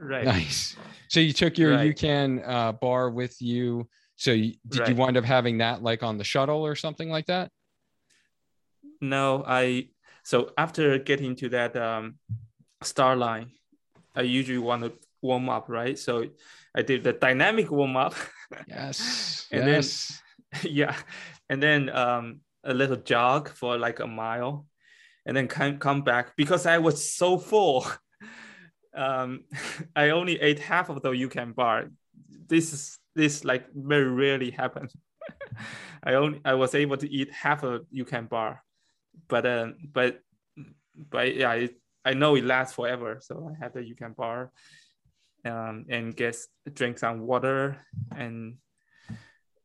[0.00, 0.24] Right.
[0.24, 0.74] Nice.
[1.06, 1.96] So you took your Right.
[1.96, 3.88] can uh, bar with you.
[4.16, 7.26] So you, did you wind up having that like on the shuttle or something like
[7.26, 7.52] that?
[9.00, 9.90] No, I
[10.22, 12.16] so after getting to that um,
[12.82, 13.50] star line,
[14.14, 15.98] I usually want to warm up, right?
[15.98, 16.26] So
[16.74, 18.14] I did the dynamic warm up.
[18.68, 19.46] Yes.
[19.50, 20.22] And then- yes.
[20.62, 20.94] yeah,
[21.48, 24.66] and then um, a little jog for like a mile,
[25.24, 27.86] and then come come back because I was so full.
[28.94, 29.44] Um,
[29.96, 31.88] I only ate half of the UCAN bar.
[32.46, 34.88] This is this like very rarely happen.
[36.04, 38.62] I only I was able to eat half a UCAN bar,
[39.28, 40.20] but uh, but
[41.10, 41.50] but yeah,
[42.04, 43.18] I know it lasts forever.
[43.20, 44.50] So I have the can bar
[45.44, 46.36] um, and get
[46.72, 47.78] drink some water
[48.16, 48.56] and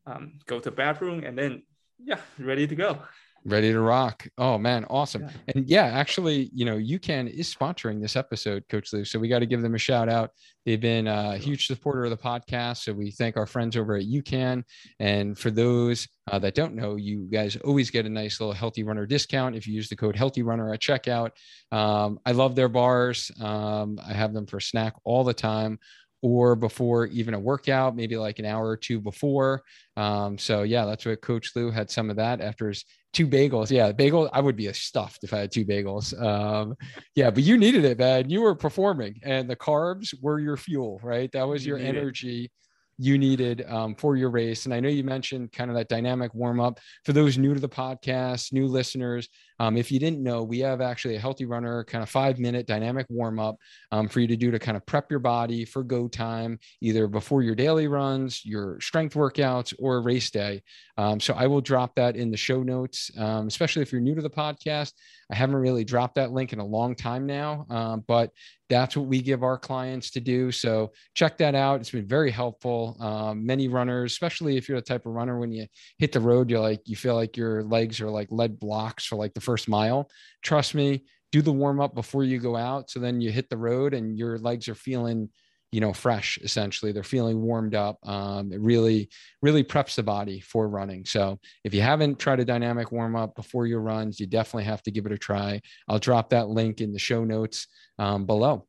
[0.05, 1.63] um, go to bathroom and then
[1.99, 2.99] yeah, ready to go
[3.47, 4.27] ready to rock.
[4.37, 5.23] Oh man, awesome.
[5.23, 5.31] Yeah.
[5.55, 9.05] And yeah, actually, you know, UCAN is sponsoring this episode, Coach Lou.
[9.05, 10.31] So we got to give them a shout out.
[10.65, 12.83] They've been a huge supporter of the podcast.
[12.83, 14.63] So we thank our friends over at UCAN.
[14.99, 18.83] And for those uh, that don't know, you guys always get a nice little healthy
[18.83, 21.31] runner discount if you use the code healthy runner at checkout.
[21.71, 23.31] Um, I love their bars.
[23.41, 25.79] Um, I have them for snack all the time
[26.21, 29.63] or before even a workout, maybe like an hour or two before.
[29.95, 32.83] Um, so yeah, that's what Coach Lou had some of that after his
[33.17, 33.71] two bagels.
[33.71, 34.29] Yeah, bagel.
[34.31, 36.19] I would be stuffed if I had two bagels.
[36.21, 36.75] Um,
[37.15, 38.29] yeah, but you needed it, man.
[38.29, 41.31] You were performing, and the carbs were your fuel, right?
[41.31, 42.51] That was your energy
[42.99, 44.65] you needed um, for your race.
[44.65, 47.59] And I know you mentioned kind of that dynamic warm up for those new to
[47.59, 49.29] the podcast, new listeners.
[49.59, 52.67] Um, if you didn't know, we have actually a healthy runner kind of five minute
[52.67, 53.57] dynamic warm up
[53.91, 57.07] um, for you to do to kind of prep your body for go time, either
[57.07, 60.61] before your daily runs, your strength workouts, or race day.
[60.97, 64.15] Um, so I will drop that in the show notes, um, especially if you're new
[64.15, 64.93] to the podcast.
[65.31, 68.31] I haven't really dropped that link in a long time now, um, but
[68.69, 70.51] that's what we give our clients to do.
[70.51, 71.79] So check that out.
[71.79, 72.97] It's been very helpful.
[72.99, 75.67] Um, many runners, especially if you're the type of runner when you
[75.99, 79.15] hit the road, you're like you feel like your legs are like lead blocks for
[79.15, 80.09] like the first mile.
[80.43, 82.89] Trust me, do the warm up before you go out.
[82.89, 85.29] So then you hit the road and your legs are feeling
[85.71, 86.91] you know fresh essentially.
[86.91, 87.97] They're feeling warmed up.
[88.15, 89.09] Um, it really
[89.41, 91.05] really preps the body for running.
[91.05, 94.83] So if you haven't tried a dynamic warm up before your runs you definitely have
[94.83, 95.61] to give it a try.
[95.87, 97.67] I'll drop that link in the show notes
[97.99, 98.67] um, below.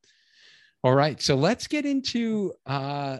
[0.84, 1.20] All right.
[1.20, 3.18] So let's get into uh,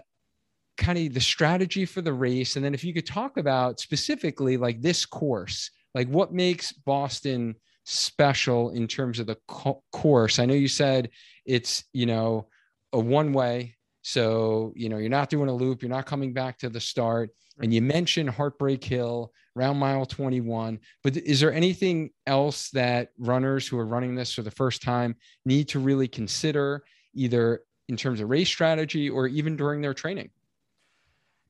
[0.77, 2.57] kind of the strategy for the race.
[2.57, 7.55] And then if you could talk about specifically like this course like what makes boston
[7.85, 11.09] special in terms of the co- course i know you said
[11.47, 12.47] it's you know
[12.93, 13.77] a one way.
[14.03, 17.31] So, you know, you're not doing a loop, you're not coming back to the start.
[17.61, 20.79] And you mentioned Heartbreak Hill, round mile 21.
[21.03, 25.17] But is there anything else that runners who are running this for the first time
[25.45, 30.31] need to really consider, either in terms of race strategy or even during their training?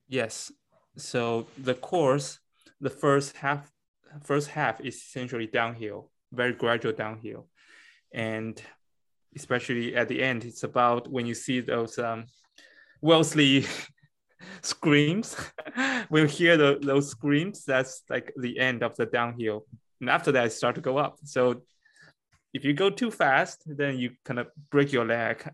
[0.08, 0.50] Yes.
[0.96, 2.38] So the course,
[2.80, 3.70] the first half,
[4.24, 7.48] first half is essentially downhill, very gradual downhill.
[8.12, 8.60] And
[9.36, 12.26] especially at the end, it's about when you see those um,
[13.00, 13.66] Wellesley
[14.62, 15.36] screams.
[16.10, 19.66] we'll hear the, those screams, that's like the end of the downhill.
[20.00, 21.18] And after that, it start to go up.
[21.24, 21.62] So
[22.54, 25.48] if you go too fast, then you kind of break your leg.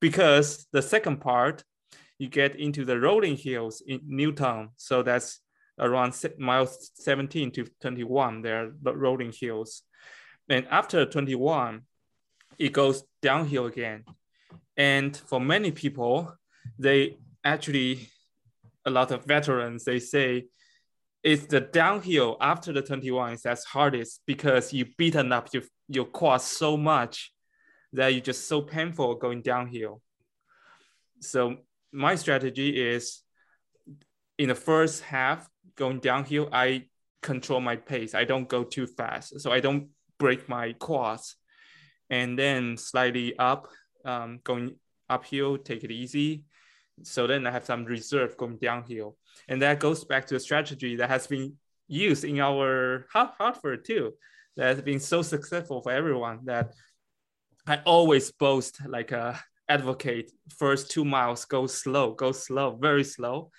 [0.00, 1.64] Because the second part,
[2.18, 4.70] you get into the rolling hills in Newton.
[4.76, 5.40] So that's
[5.78, 8.42] around miles 17 to 21.
[8.42, 9.82] There are rolling hills.
[10.48, 11.82] And after 21,
[12.58, 14.04] it goes downhill again.
[14.76, 16.32] And for many people,
[16.78, 18.08] they actually,
[18.84, 20.46] a lot of veterans, they say
[21.22, 26.04] it's the downhill after the 21 is that's hardest because you beaten up your, your
[26.04, 27.32] quad so much
[27.92, 30.00] that you're just so painful going downhill.
[31.20, 31.56] So
[31.92, 33.22] my strategy is
[34.38, 36.86] in the first half going downhill, I
[37.22, 38.14] control my pace.
[38.14, 39.40] I don't go too fast.
[39.40, 41.36] So I don't break my quads
[42.10, 43.68] and then slightly up,
[44.04, 44.76] um, going
[45.08, 46.44] uphill, take it easy.
[47.02, 49.16] So then I have some reserve going downhill.
[49.48, 51.54] And that goes back to a strategy that has been
[51.88, 54.14] used in our Hartford too,
[54.56, 56.72] that has been so successful for everyone that
[57.66, 63.50] I always boast like a advocate first two miles go slow, go slow, very slow.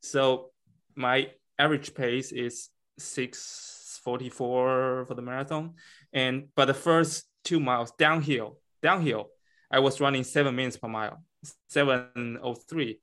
[0.00, 0.50] So
[0.94, 2.68] my average pace is
[2.98, 5.74] 644 for the marathon.
[6.12, 9.28] And but the first two miles downhill, downhill,
[9.70, 11.22] I was running seven minutes per mile,
[11.68, 13.00] 703.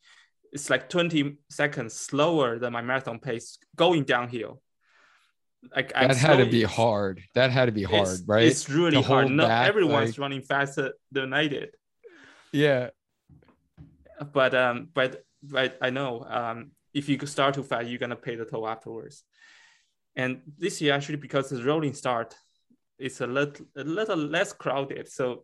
[0.51, 4.61] It's like 20 seconds slower than my marathon pace going downhill.
[5.75, 7.21] Like that I'm had to be hard.
[7.33, 8.43] That had to be hard, it's, right?
[8.43, 9.31] It's really hard.
[9.31, 10.19] No, back, everyone's like...
[10.19, 11.69] running faster than I did.
[12.51, 12.89] Yeah.
[14.31, 18.35] But um, but but I know um, if you start too fast, you're gonna pay
[18.35, 19.23] the toll afterwards.
[20.15, 22.33] And this year, actually, because the rolling start,
[22.97, 25.09] it's a little, a little less crowded.
[25.11, 25.43] So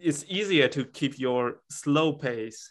[0.00, 2.68] it's easier to keep your slow pace.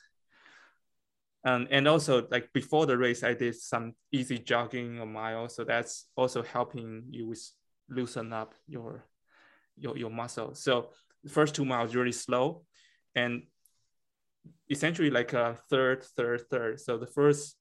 [1.46, 5.48] And, and also like before the race, I did some easy jogging a mile.
[5.48, 7.50] So that's also helping you with
[7.88, 9.06] loosen up your,
[9.78, 10.54] your, your muscle.
[10.54, 10.90] So
[11.24, 12.66] the first two miles really slow
[13.16, 13.44] and
[14.70, 16.82] essentially like a third, third, third.
[16.82, 17.56] So the first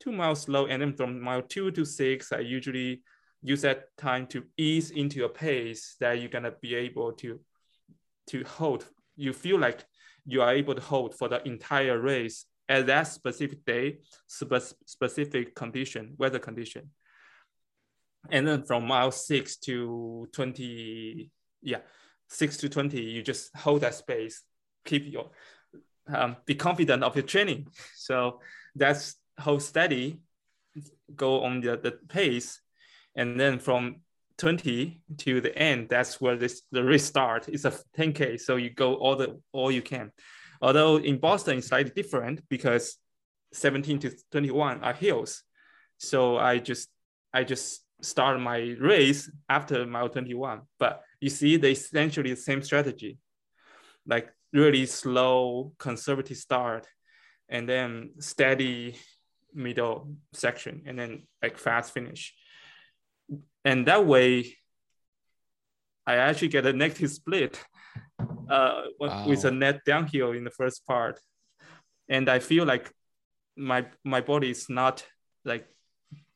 [0.00, 3.02] two miles slow and then from mile two to six, I usually
[3.42, 7.40] use that time to ease into a pace that you're gonna be able to
[8.28, 8.86] to hold.
[9.16, 9.84] You feel like
[10.26, 15.54] you are able to hold for the entire race at that specific day, spe- specific
[15.54, 16.90] condition, weather condition.
[18.30, 21.30] And then from mile six to 20,
[21.62, 21.80] yeah,
[22.28, 24.42] six to 20, you just hold that space,
[24.84, 25.30] keep your,
[26.08, 27.68] um, be confident of your training.
[27.94, 28.40] So
[28.74, 30.20] that's hold steady,
[31.14, 32.60] go on the, the pace.
[33.16, 33.96] And then from
[34.38, 37.54] 20 to the end, that's where this the restart start.
[37.54, 38.40] It's a 10K.
[38.40, 40.10] So you go all the all you can.
[40.60, 42.96] Although in Boston it's slightly different because
[43.52, 45.42] 17 to 21 are hills.
[45.98, 46.88] So I just
[47.32, 50.62] I just start my race after mile 21.
[50.78, 53.18] But you see, they essentially the same strategy,
[54.06, 56.86] like really slow, conservative start,
[57.48, 58.96] and then steady
[59.54, 62.34] middle section, and then like fast finish.
[63.64, 64.56] And that way,
[66.06, 67.58] I actually get a negative split
[68.48, 69.26] uh, wow.
[69.26, 71.18] with a net downhill in the first part,
[72.08, 72.92] and I feel like
[73.56, 75.04] my my body is not
[75.44, 75.66] like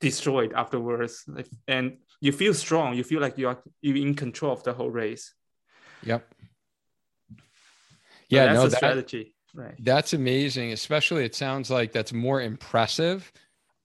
[0.01, 1.29] destroyed afterwards,
[1.67, 2.95] and you feel strong.
[2.95, 5.35] You feel like you are you in control of the whole race.
[6.03, 6.27] Yep.
[8.29, 9.35] Yeah, that's no, that, strategy.
[9.59, 9.75] Right.
[9.81, 10.71] That's amazing.
[10.73, 13.33] Especially, it sounds like that's more impressive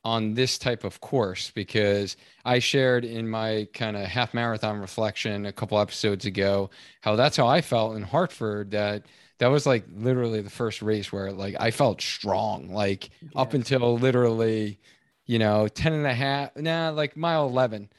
[0.04, 2.16] on this type of course because
[2.46, 6.70] I shared in my kind of half marathon reflection a couple episodes ago
[7.00, 9.06] how that's how I felt in Hartford that
[9.40, 13.30] that was like literally the first race where like I felt strong like yeah.
[13.38, 14.78] up until literally
[15.26, 17.90] you know 10 and a half nah like mile 11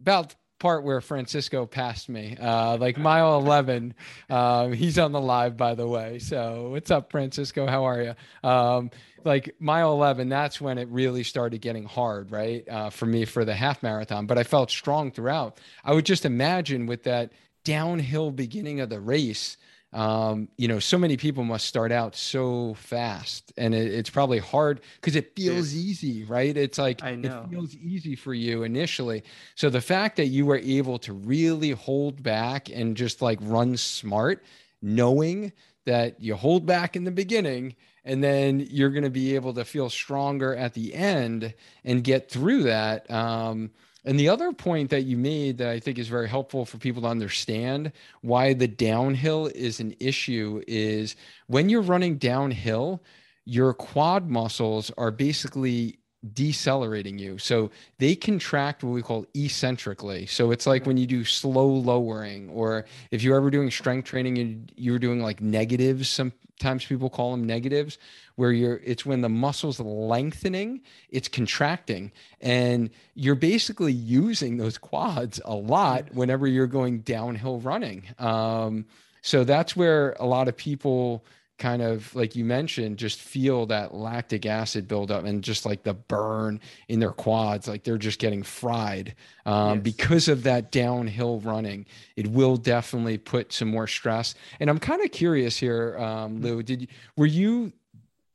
[0.00, 3.94] about part where Francisco passed me, uh, like mile 11.
[4.30, 6.20] Um, he's on the live, by the way.
[6.20, 7.66] So, what's up, Francisco?
[7.66, 8.48] How are you?
[8.48, 8.92] Um,
[9.24, 12.66] like mile 11, that's when it really started getting hard, right?
[12.68, 15.58] Uh, for me for the half marathon, but I felt strong throughout.
[15.84, 17.32] I would just imagine with that
[17.64, 19.56] downhill beginning of the race,
[19.92, 24.38] um, you know, so many people must start out so fast, and it, it's probably
[24.38, 26.56] hard because it feels easy, right?
[26.56, 27.02] It's like
[27.44, 29.22] it feels easy for you initially.
[29.54, 33.76] So the fact that you were able to really hold back and just like run
[33.76, 34.42] smart,
[34.80, 35.52] knowing
[35.84, 37.74] that you hold back in the beginning
[38.04, 42.30] and then you're going to be able to feel stronger at the end and get
[42.30, 43.08] through that.
[43.10, 43.70] Um,
[44.04, 47.02] and the other point that you made that I think is very helpful for people
[47.02, 51.14] to understand why the downhill is an issue is
[51.46, 53.02] when you're running downhill,
[53.44, 55.98] your quad muscles are basically
[56.34, 57.38] decelerating you.
[57.38, 60.26] So they contract what we call eccentrically.
[60.26, 64.38] So it's like when you do slow lowering, or if you're ever doing strength training
[64.38, 67.98] and you're doing like negatives, sometimes people call them negatives,
[68.36, 72.12] where you're it's when the muscles lengthening, it's contracting.
[72.40, 78.04] And you're basically using those quads a lot whenever you're going downhill running.
[78.18, 78.86] Um,
[79.22, 81.24] so that's where a lot of people
[81.58, 85.94] kind of like you mentioned just feel that lactic acid buildup and just like the
[85.94, 89.14] burn in their quads like they're just getting fried
[89.46, 89.82] um, yes.
[89.82, 91.86] because of that downhill running
[92.16, 96.44] it will definitely put some more stress and i'm kind of curious here um, mm-hmm.
[96.44, 97.72] lou did you were you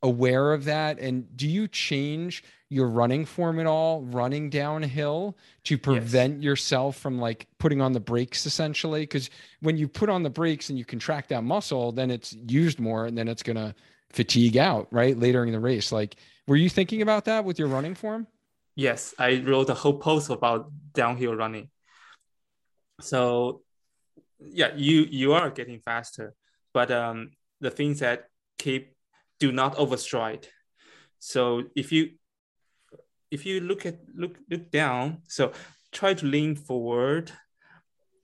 [0.04, 5.78] aware of that and do you change your running form at all running downhill to
[5.78, 6.44] prevent yes.
[6.44, 9.30] yourself from like putting on the brakes essentially because
[9.62, 13.06] when you put on the brakes and you contract that muscle then it's used more
[13.06, 13.74] and then it's going to
[14.10, 16.16] fatigue out right later in the race like
[16.48, 18.28] were you thinking about that with your running form
[18.76, 21.70] yes i wrote a whole post about downhill running
[23.02, 23.62] so
[24.40, 26.34] yeah you you are getting faster
[26.74, 28.96] but um the things that keep
[29.40, 30.46] do not overstride.
[31.20, 32.12] So if you
[33.32, 35.52] if you look at look look down, so
[35.92, 37.32] try to lean forward.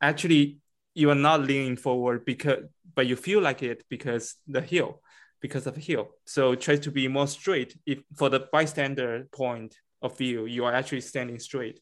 [0.01, 0.60] Actually,
[0.93, 2.64] you are not leaning forward because
[2.95, 5.01] but you feel like it because the hill,
[5.41, 6.10] because of the hill.
[6.26, 7.76] So try to be more straight.
[7.86, 11.80] If for the bystander point of view, you are actually standing straight.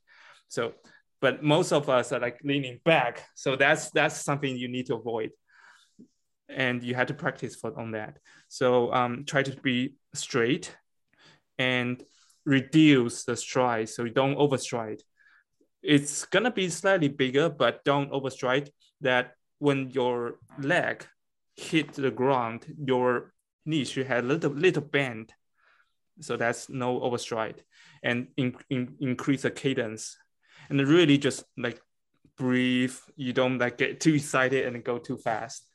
[0.47, 0.73] So
[1.21, 3.23] but most of us are like leaning back.
[3.35, 5.31] So that's that's something you need to avoid
[6.49, 8.17] and you had to practice for on that.
[8.49, 10.75] So um, try to be straight
[11.57, 12.03] and
[12.45, 15.01] reduce the stride so you don't overstride.
[15.81, 18.69] It's gonna be slightly bigger, but don't overstride.
[19.01, 21.05] That when your leg
[21.55, 23.33] hit the ground, your
[23.65, 25.33] knee should have a little little bend.
[26.19, 27.63] So that's no overstride,
[28.03, 30.17] and in, in, increase the cadence,
[30.69, 31.81] and really just like
[32.37, 32.95] breathe.
[33.15, 35.65] You don't like get too excited and go too fast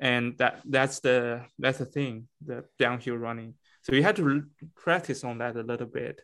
[0.00, 3.54] and that that's the that's the thing the downhill running
[3.90, 4.44] so you had to
[4.76, 6.22] practice on that a little bit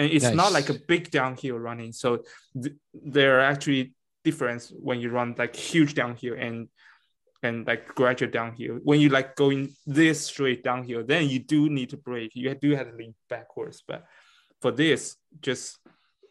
[0.00, 1.92] and it's not like a big downhill running.
[1.92, 2.22] So
[2.60, 3.92] th- there are actually
[4.24, 6.68] difference when you run like huge downhill and
[7.42, 8.78] and like gradual downhill.
[8.82, 12.32] When you like going this straight downhill, then you do need to brake.
[12.34, 13.82] You do have to lean backwards.
[13.86, 14.06] But
[14.62, 15.78] for this, just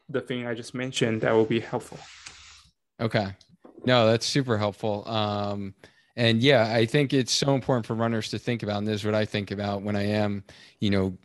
[0.07, 1.99] the thing I just mentioned, that will be helpful.
[2.99, 3.27] Okay.
[3.85, 5.07] No, that's super helpful.
[5.07, 5.73] Um,
[6.19, 9.05] and yeah, I think it's so important for runners to think about, and this is
[9.05, 10.43] what I think about when I am,
[10.81, 11.17] you know,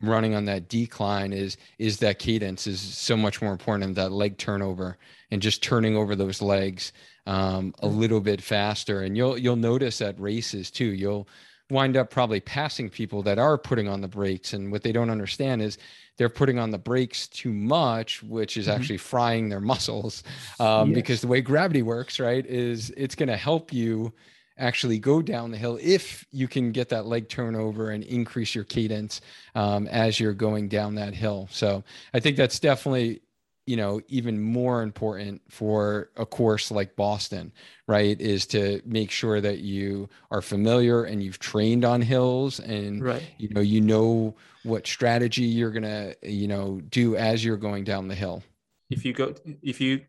[0.00, 4.12] running on that decline is is that cadence is so much more important than that
[4.12, 4.96] leg turnover
[5.32, 6.92] and just turning over those legs
[7.26, 9.02] um, a little bit faster.
[9.02, 11.26] And you'll you'll notice at races too, you'll
[11.68, 14.52] wind up probably passing people that are putting on the brakes.
[14.52, 15.78] And what they don't understand is
[16.18, 18.74] they're putting on the brakes too much, which is Mhm.
[18.74, 20.22] actually frying their muscles.
[20.60, 20.94] Um, Yes.
[20.96, 24.12] Because the way gravity works, right, is it's going to help you
[24.58, 28.64] actually go down the hill if you can get that leg turnover and increase your
[28.64, 29.22] cadence
[29.54, 31.48] um, as you're going down that hill.
[31.50, 31.82] So
[32.12, 33.22] I think that's definitely
[33.66, 37.52] you know even more important for a course like Boston,
[37.86, 38.20] right?
[38.20, 43.22] Is to make sure that you are familiar and you've trained on hills and Right.
[43.38, 44.34] you know you know
[44.64, 48.42] what strategy you're gonna you know do as you're going down the hill.
[48.90, 50.02] If you go if you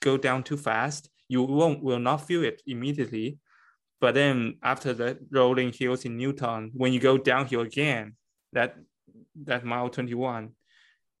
[0.00, 3.38] go down too fast, you won't will not feel it immediately.
[4.00, 8.16] But then after the rolling hills in Newton, when you go downhill again,
[8.52, 8.76] that
[9.44, 10.50] that mile 21,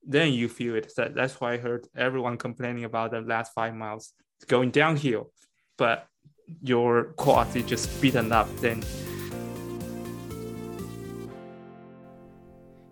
[0.06, 0.92] then you feel it.
[0.96, 4.12] That, that's why I heard everyone complaining about the last five miles
[4.46, 5.32] going downhill,
[5.76, 6.06] but
[6.62, 8.48] your quads is just beaten up.
[8.58, 8.82] Then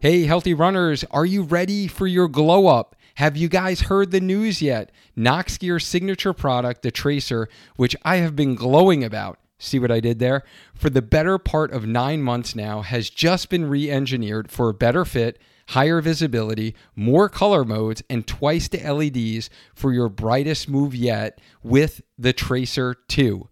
[0.01, 2.95] Hey, healthy runners, are you ready for your glow up?
[3.15, 4.93] Have you guys heard the news yet?
[5.17, 9.39] Noxgear's signature product, the Tracer, which I have been glowing about.
[9.57, 10.43] See what I did there?
[10.75, 14.75] For the better part of nine months now, has just been re engineered for a
[14.75, 15.39] better fit,
[15.69, 22.03] higher visibility, more color modes, and twice the LEDs for your brightest move yet with
[22.19, 23.49] the Tracer 2.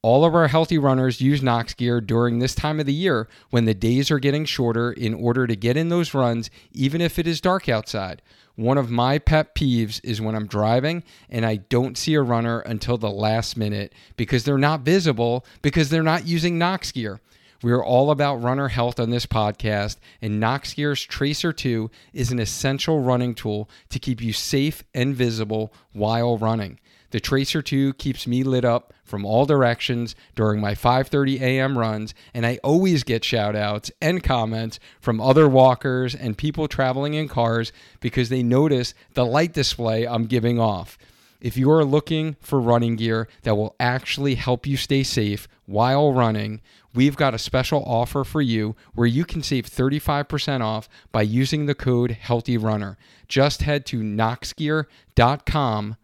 [0.00, 3.74] All of our healthy runners use Noxgear during this time of the year when the
[3.74, 7.40] days are getting shorter in order to get in those runs, even if it is
[7.40, 8.22] dark outside.
[8.54, 12.60] One of my pet peeves is when I'm driving and I don't see a runner
[12.60, 17.18] until the last minute because they're not visible because they're not using Noxgear.
[17.60, 22.38] We are all about runner health on this podcast, and Noxgear's Tracer 2 is an
[22.38, 26.78] essential running tool to keep you safe and visible while running.
[27.10, 31.76] The Tracer 2 keeps me lit up from all directions during my 5:30 a.m.
[31.76, 37.14] runs, and I always get shout outs and comments from other walkers and people traveling
[37.14, 40.96] in cars because they notice the light display I'm giving off.
[41.40, 46.12] If you are looking for running gear that will actually help you stay safe while
[46.12, 46.60] running,
[46.94, 51.66] we've got a special offer for you where you can save 35% off by using
[51.66, 52.96] the code HEALTHYRUNNER.
[53.28, 55.96] Just head to noxgear.com.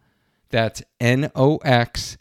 [0.49, 2.17] That's N O X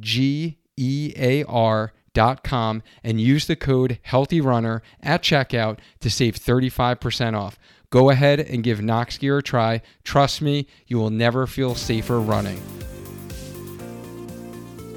[0.00, 6.36] G E A R dot com and use the code HEALTHYRUNNER at checkout to save
[6.36, 7.58] 35% off.
[7.90, 9.82] Go ahead and give Noxgear a try.
[10.02, 12.60] Trust me, you will never feel safer running.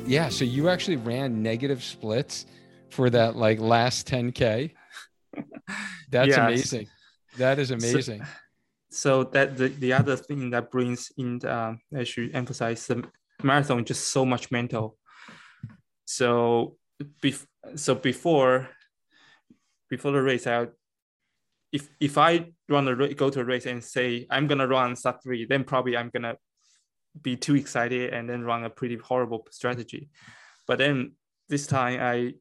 [0.07, 2.45] Yeah, so you actually ran negative splits
[2.89, 4.71] for that like last 10k.
[6.09, 6.37] That's Yes.
[6.37, 6.87] amazing.
[7.37, 8.23] That is amazing.
[8.89, 13.03] so that the, the other thing that brings in um, I should emphasize the
[13.43, 14.97] marathon is just so much mental.
[16.05, 16.77] So
[17.21, 18.69] bef- so before
[19.89, 20.67] before the race, I
[21.71, 24.95] if if I run a ra- go to a race and say I'm gonna run
[24.95, 26.37] sub three, then probably I'm gonna
[27.21, 30.09] be too excited and then run a pretty horrible strategy.
[30.65, 31.13] But then
[31.49, 32.33] this time I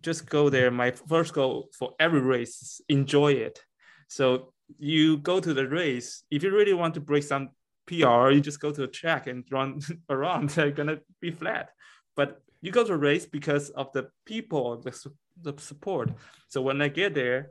[0.00, 0.70] just go there.
[0.70, 3.60] My first goal for every race is enjoy it.
[4.08, 6.24] So you go to the race.
[6.30, 7.50] If you really want to break some
[7.86, 9.80] PR, you just go to a track and run
[10.10, 10.50] around.
[10.50, 11.70] They're gonna be flat.
[12.14, 15.10] But you go to a race because of the people, the,
[15.40, 16.10] the support.
[16.48, 17.50] So when I get there,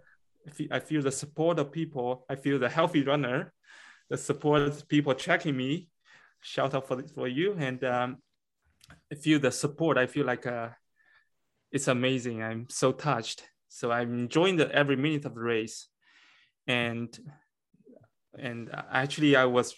[0.72, 2.26] I feel, the support of people.
[2.30, 3.54] I feel the healthy runner,
[4.10, 5.90] the support of people checking me.
[6.42, 8.18] Shout out for for you, and um,
[9.12, 9.98] I feel the support.
[9.98, 10.70] I feel like uh,
[11.76, 12.42] it's amazing.
[12.42, 13.44] I'm so touched.
[13.68, 15.90] So I'm enjoying the every minute of the race,
[16.66, 17.10] and
[18.40, 19.76] and actually I was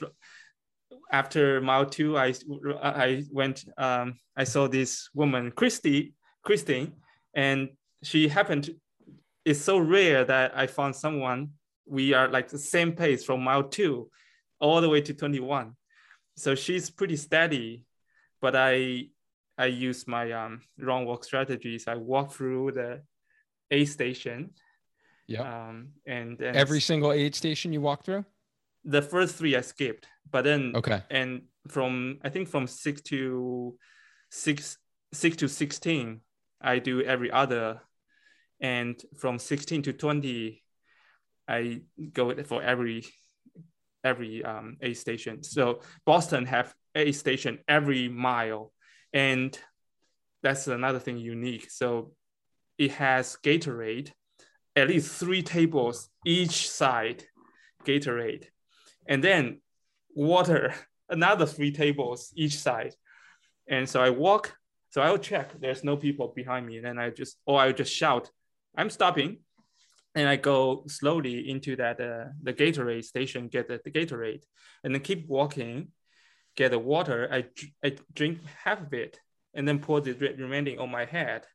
[1.12, 2.16] after mile two.
[2.16, 2.36] I
[2.84, 3.66] I went.
[3.78, 6.94] Um, I saw this woman, Christy, Christine,
[7.34, 7.70] and
[8.04, 8.66] she happened.
[8.66, 8.76] To,
[9.44, 11.50] it's so rare that I found someone.
[11.88, 14.12] We are like the same pace from mile two,
[14.60, 15.76] all the way to twenty one.
[16.36, 17.86] So she's pretty steady,
[18.40, 19.10] but I
[19.58, 21.88] I use my um, wrong walk strategies.
[21.88, 23.02] I walk through the
[23.72, 24.52] aid station.
[25.28, 25.46] Yep.
[25.46, 28.26] Um, and, and Every single aid station you walk through?
[28.86, 31.02] the first three I skipped, but then Okay.
[31.10, 33.76] and from I think from six to
[34.32, 34.78] six
[35.14, 36.22] six to sixteen,
[36.62, 37.82] I do every other,
[38.62, 40.64] and from sixteen to twenty,
[41.50, 41.82] I
[42.14, 43.04] go for every
[44.06, 45.44] every um, aid station.
[45.44, 48.72] So Boston have aid station every mile,
[49.14, 49.58] and
[50.44, 51.70] that's another thing unique.
[51.72, 52.14] So
[52.78, 54.12] it has Gatorade,
[54.76, 57.24] at least three tables each side,
[57.86, 58.46] Gatorade,
[59.08, 59.62] and then
[60.14, 60.74] water,
[61.10, 62.94] another three tables each side.
[63.68, 64.56] And so I walk,
[64.90, 66.78] so I'll check there's no people behind me.
[66.78, 68.30] And then I just, or I'll just shout,
[68.76, 69.40] I'm stopping.
[70.16, 74.44] And I go slowly into that, uh, the Gatorade station, get the, the Gatorade,
[74.84, 75.90] and then keep walking,
[76.58, 77.30] get the water.
[77.32, 77.46] I,
[77.86, 79.18] I drink half of it
[79.54, 81.46] and then pour the remaining on my head.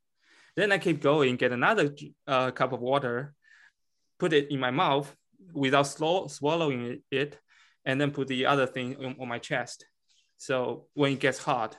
[0.56, 1.94] Then I keep going, get another
[2.26, 3.34] uh, cup of water,
[4.18, 5.14] put it in my mouth
[5.52, 7.38] without slow, swallowing it,
[7.84, 9.84] and then put the other thing on, on my chest.
[10.38, 11.76] So when it gets hot,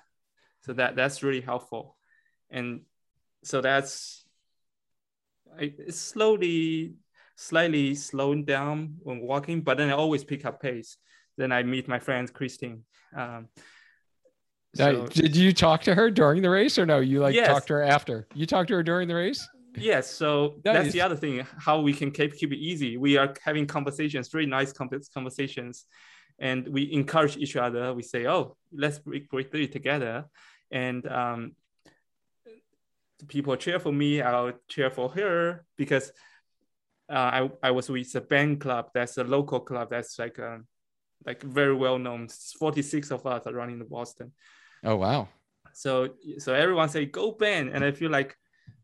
[0.61, 1.97] so that that's really helpful,
[2.49, 2.81] and
[3.43, 4.23] so that's
[5.59, 6.95] it's slowly,
[7.35, 10.97] slightly slowing down when walking, but then I always pick up pace.
[11.37, 12.83] Then I meet my friend Christine.
[13.15, 13.49] Um,
[14.77, 16.99] Now, did you talk to her during the race or no?
[16.99, 17.47] You like Yes.
[17.47, 18.27] talked to her after?
[18.33, 19.47] You talked to her during the race?
[19.77, 21.45] Yes, so that's the other thing.
[21.57, 22.97] How we can keep keep it easy.
[22.97, 25.85] We are having conversations, very nice conversations,
[26.39, 27.93] and we encourage each other.
[27.93, 30.25] We say, "Oh, let's break, break through together,"
[30.71, 31.55] and um,
[33.27, 34.21] people cheer for me.
[34.21, 36.11] I'll cheer for her because
[37.09, 38.89] uh, I I was with a band club.
[38.93, 39.89] That's a local club.
[39.89, 40.67] That's like um
[41.25, 42.27] like very well known.
[42.59, 44.31] Forty six of us are running the Boston
[44.83, 45.29] Oh wow.
[45.73, 46.09] so
[46.39, 48.35] so everyone say go Ben, and I feel like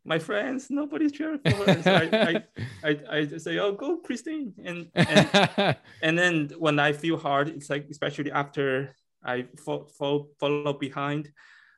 [0.06, 1.84] my friends nobody's cheering for her.
[1.84, 2.44] So I, I,
[2.90, 7.70] I, I say oh go Christine, and and, and then when I feel hard, it's
[7.70, 11.30] like especially after I fall, fall follow behind,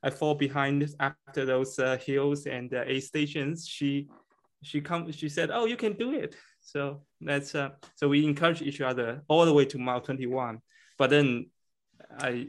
[0.03, 3.68] I fall behind after those uh, hills and uh, aid stations.
[3.68, 4.07] She
[4.62, 6.36] she come she said oh you can do it.
[6.62, 10.62] So that's uh, so we encourage each other all the way to mile twenty one.
[10.97, 11.49] But then
[12.20, 12.47] I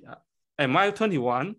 [0.58, 1.56] at mile twenty one.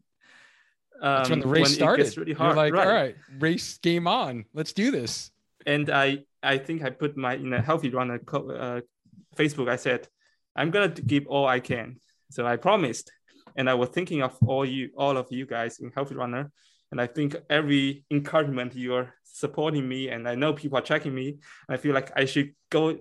[1.01, 2.03] That's when the race Um, It started.
[2.03, 2.87] gets really You're like, right.
[2.87, 4.45] all right, race game on.
[4.53, 5.31] Let's do this.
[5.65, 8.81] and I I think I put my in a healthy runner co- uh,
[9.35, 9.69] Facebook.
[9.69, 10.07] I said
[10.55, 11.97] I'm gonna give all I can.
[12.29, 13.11] So I promised,
[13.57, 16.51] and I was thinking of all you, all of you guys in healthy runner,
[16.93, 21.39] and I think every encouragement you're supporting me, and I know people are checking me.
[21.67, 22.99] I feel like I should go,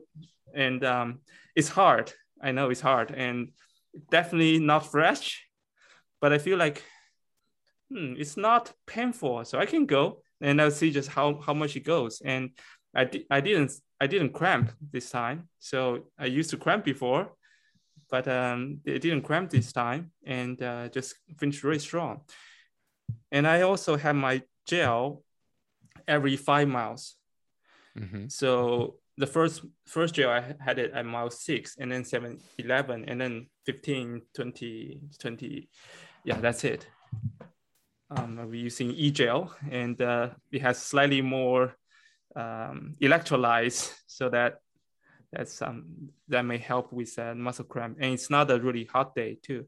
[0.55, 1.19] and um,
[1.55, 2.11] it's hard.
[2.43, 3.53] I know it's hard, and
[4.11, 5.47] definitely not fresh,
[6.23, 6.83] but I feel like
[7.91, 11.77] hmm, it's not painful, so I can go and I'll see just how how much
[11.77, 12.23] it goes.
[12.25, 12.49] And
[12.95, 17.37] I di- I didn't I didn't cramp this time, so I used to cramp before,
[18.09, 22.23] but um, it didn't cramp this time, and uh, just finished really strong.
[23.31, 25.23] And I also have my gel
[26.07, 27.17] every five miles.
[27.97, 28.31] Mhm.
[28.31, 33.05] So the first first gel I had it at mile six, and then seven, 11,
[33.09, 35.69] and then 15, 20, 20.
[36.25, 36.87] Yeah, that's it.
[38.11, 41.75] Um, be using e-gel, and uh, it has slightly more
[42.37, 44.61] um, electrolytes, so that
[45.33, 47.97] that's um, that may help with uh, muscle cramp.
[48.01, 49.67] And it's not a really hot day too.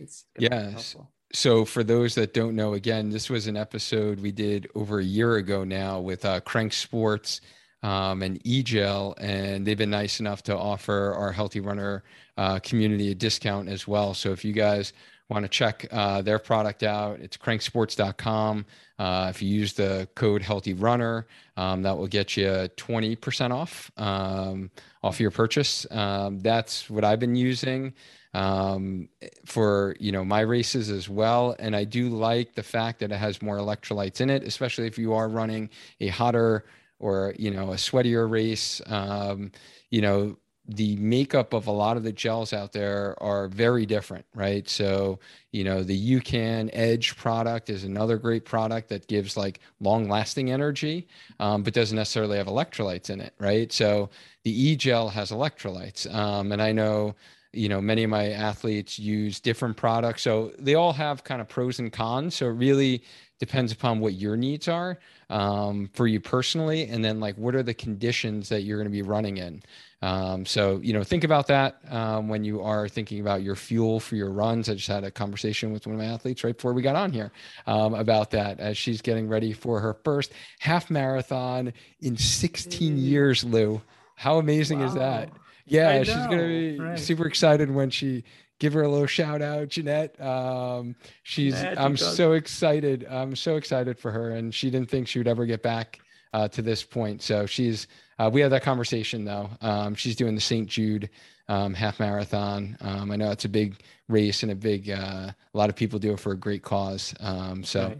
[0.00, 0.72] It's Yes.
[0.72, 1.11] helpful.
[1.34, 5.04] So, for those that don't know, again, this was an episode we did over a
[5.04, 7.40] year ago now with uh, Crank Sports
[7.82, 12.04] um, and eGel, and they've been nice enough to offer our Healthy Runner
[12.36, 14.12] uh, community a discount as well.
[14.12, 14.92] So, if you guys
[15.32, 18.66] want to check uh, their product out, it's cranksports.com.
[18.98, 21.26] Uh, if you use the code Healthy Runner,
[21.56, 24.70] um, that will get you 20% off um,
[25.02, 25.86] off your purchase.
[25.90, 27.94] Um, that's what I've been using
[28.34, 29.08] um,
[29.44, 31.56] for you know my races as well.
[31.58, 34.98] And I do like the fact that it has more electrolytes in it, especially if
[34.98, 35.70] you are running
[36.00, 36.66] a hotter
[36.98, 38.80] or you know a sweatier race.
[38.86, 39.50] Um,
[39.90, 40.36] you know
[40.68, 44.68] the makeup of a lot of the gels out there are very different, right?
[44.68, 45.18] So,
[45.50, 50.52] you know, the UCAN Edge product is another great product that gives like long lasting
[50.52, 51.08] energy,
[51.40, 53.72] um, but doesn't necessarily have electrolytes in it, right?
[53.72, 54.10] So,
[54.44, 56.12] the e gel has electrolytes.
[56.12, 57.16] Um, and I know,
[57.52, 60.22] you know, many of my athletes use different products.
[60.22, 62.36] So, they all have kind of pros and cons.
[62.36, 63.02] So, it really
[63.40, 66.86] depends upon what your needs are um, for you personally.
[66.86, 69.60] And then, like, what are the conditions that you're going to be running in?
[70.02, 74.00] Um, so, you know, think about that um, when you are thinking about your fuel
[74.00, 74.68] for your runs.
[74.68, 77.12] I just had a conversation with one of my athletes right before we got on
[77.12, 77.30] here
[77.68, 83.00] um, about that as she's getting ready for her first half marathon in 16 Mm.
[83.00, 83.80] years, Lou.
[84.16, 85.30] How amazing is that?
[85.66, 86.98] Yeah, she's gonna be right.
[86.98, 88.24] super excited when she
[88.58, 90.20] give her a little shout out, Jeanette.
[90.20, 93.06] Um, she's Jeanette, I'm so excited.
[93.08, 96.00] I'm so excited for her, and she didn't think she would ever get back
[96.32, 97.22] uh, to this point.
[97.22, 97.86] So she's
[98.18, 99.50] uh, we had that conversation though.
[99.60, 100.68] Um, she's doing the St.
[100.68, 101.10] Jude
[101.48, 102.76] um, half marathon.
[102.80, 105.98] Um, I know it's a big race and a big uh, a lot of people
[105.98, 107.14] do it for a great cause.
[107.20, 107.98] Um, so Right.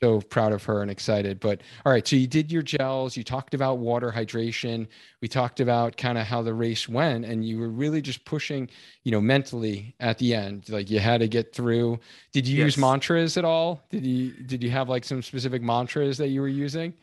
[0.00, 1.40] so proud of her and excited.
[1.40, 4.86] But all right, so you did your gels, you talked about water hydration,
[5.20, 8.68] we talked about kind of how the race went, and you were really just pushing,
[9.02, 10.68] you know, mentally at the end.
[10.68, 11.98] Like you had to get through.
[12.32, 13.82] Did you use mantras at all?
[13.90, 16.94] Did you did you have like some specific mantras that you were using?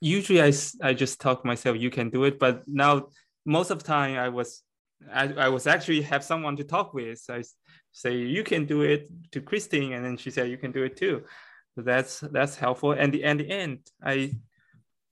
[0.00, 3.08] Usually I, I just talk myself you can do it but now
[3.44, 4.62] most of the time i was
[5.12, 7.22] I, I was actually have someone to talk with.
[7.30, 7.44] I
[7.92, 10.96] say you can do it to christine and then she said you can do it
[10.96, 11.22] too.
[11.74, 12.92] So that's that's helpful.
[12.92, 14.32] And the and the end i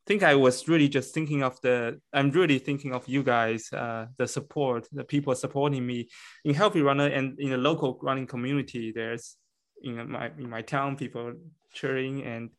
[0.07, 4.07] think i was really just thinking of the i'm really thinking of you guys uh,
[4.18, 6.09] the support the people supporting me
[6.45, 8.93] in healthy runner and in the local running community.
[8.95, 9.37] There's
[9.82, 11.34] in my in my town people
[11.72, 12.51] cheering and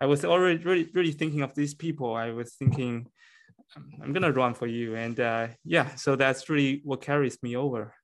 [0.00, 2.14] I was already really, really thinking of these people.
[2.14, 3.08] I was thinking,
[3.76, 7.56] "Um, I'm gonna run for you, and uh, yeah, so that's really what carries me
[7.56, 7.94] over.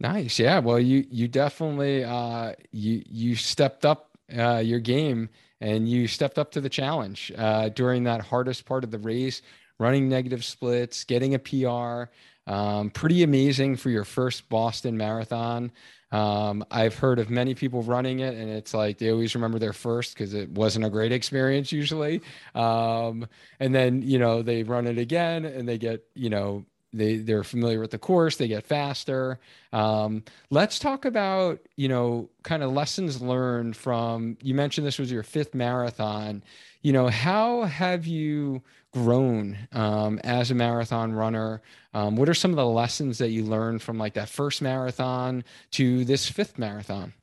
[0.00, 0.38] Nice.
[0.38, 0.60] Yeah.
[0.60, 5.28] Well, you you definitely uh you you stepped up uh your game
[5.60, 9.42] and you stepped up to the challenge uh during that hardest part of the race,
[9.78, 12.10] running negative splits, getting a PR.
[12.46, 15.70] Um, pretty amazing for your first Boston marathon.
[16.10, 19.72] Um, I've heard of many people running it, and it's like they always remember their
[19.72, 22.22] first because it wasn't a great experience usually.
[22.54, 23.26] Um,
[23.60, 27.44] and then you know they run it again, and they get you know they they're
[27.44, 29.38] familiar with the course, they get faster.
[29.72, 34.38] Um, let's talk about you know kind of lessons learned from.
[34.42, 36.42] You mentioned this was your fifth marathon.
[36.80, 38.62] You know how have you
[38.92, 41.60] grown um, as a marathon runner?
[41.92, 45.44] Um, what are some of the lessons that you learned from like that first marathon
[45.72, 47.14] to this fifth marathon?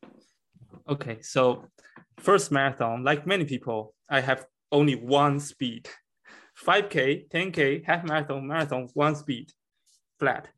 [0.90, 1.66] Okay, so
[2.20, 5.88] first marathon, like many people, I have only one speed:
[6.66, 9.52] 5k, 10k, half marathon, marathon, one speed,
[10.20, 10.50] flat.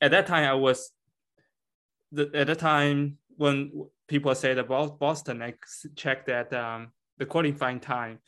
[0.00, 0.90] At that time, I was
[2.10, 5.54] the, at the time when people said about Boston, I
[5.94, 8.18] checked that um, the qualifying time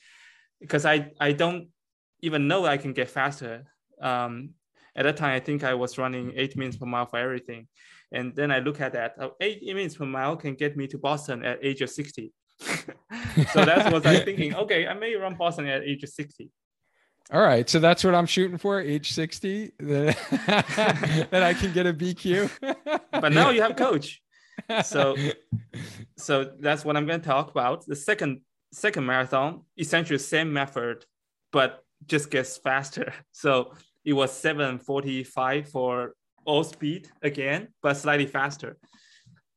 [0.61, 1.68] because I I don't
[2.20, 3.64] even know I can get faster.
[4.01, 4.51] Um,
[4.97, 7.68] at that time, I think I was running eight minutes per mile for everything.
[8.12, 10.99] And then I look at that, oh, eight minutes per mile can get me to
[10.99, 12.32] Boston at age of 60.
[12.61, 14.55] so that's what I'm thinking.
[14.62, 16.51] Okay, I may run Boston at age of 60.
[17.32, 21.86] All right, so that's what I'm shooting for, age 60, that, that I can get
[21.86, 22.51] a BQ.
[23.12, 24.20] But now you have coach.
[24.84, 25.16] So
[26.16, 27.86] so that's what I'm going to talk about.
[27.86, 28.41] The second
[28.73, 31.05] second marathon, essentially the same method,
[31.53, 33.12] but just gets faster.
[33.33, 33.73] So
[34.05, 36.14] it was 7:45 for
[36.45, 38.77] all speed again, but slightly faster.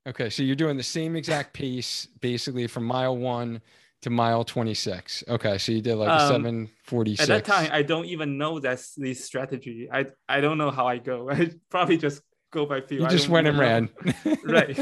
[0.07, 3.61] Okay, so you're doing the same exact pace basically from mile one
[4.01, 5.23] to mile 26.
[5.29, 7.21] Okay, so you did like Um, 746.
[7.21, 9.87] At that time, I don't even know that's the strategy.
[9.91, 11.29] I I don't know how I go.
[11.31, 12.99] I probably just go by feel.
[13.01, 13.63] you I just went and know.
[13.63, 13.89] ran.
[14.43, 14.77] right.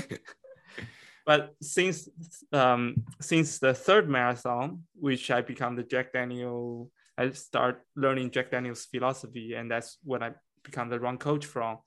[1.26, 2.10] But since
[2.52, 8.52] um, since the third marathon, which I become the Jack Daniel, I start learning Jack
[8.52, 10.32] Daniel's philosophy, and that's when I
[10.64, 11.78] become the run coach from.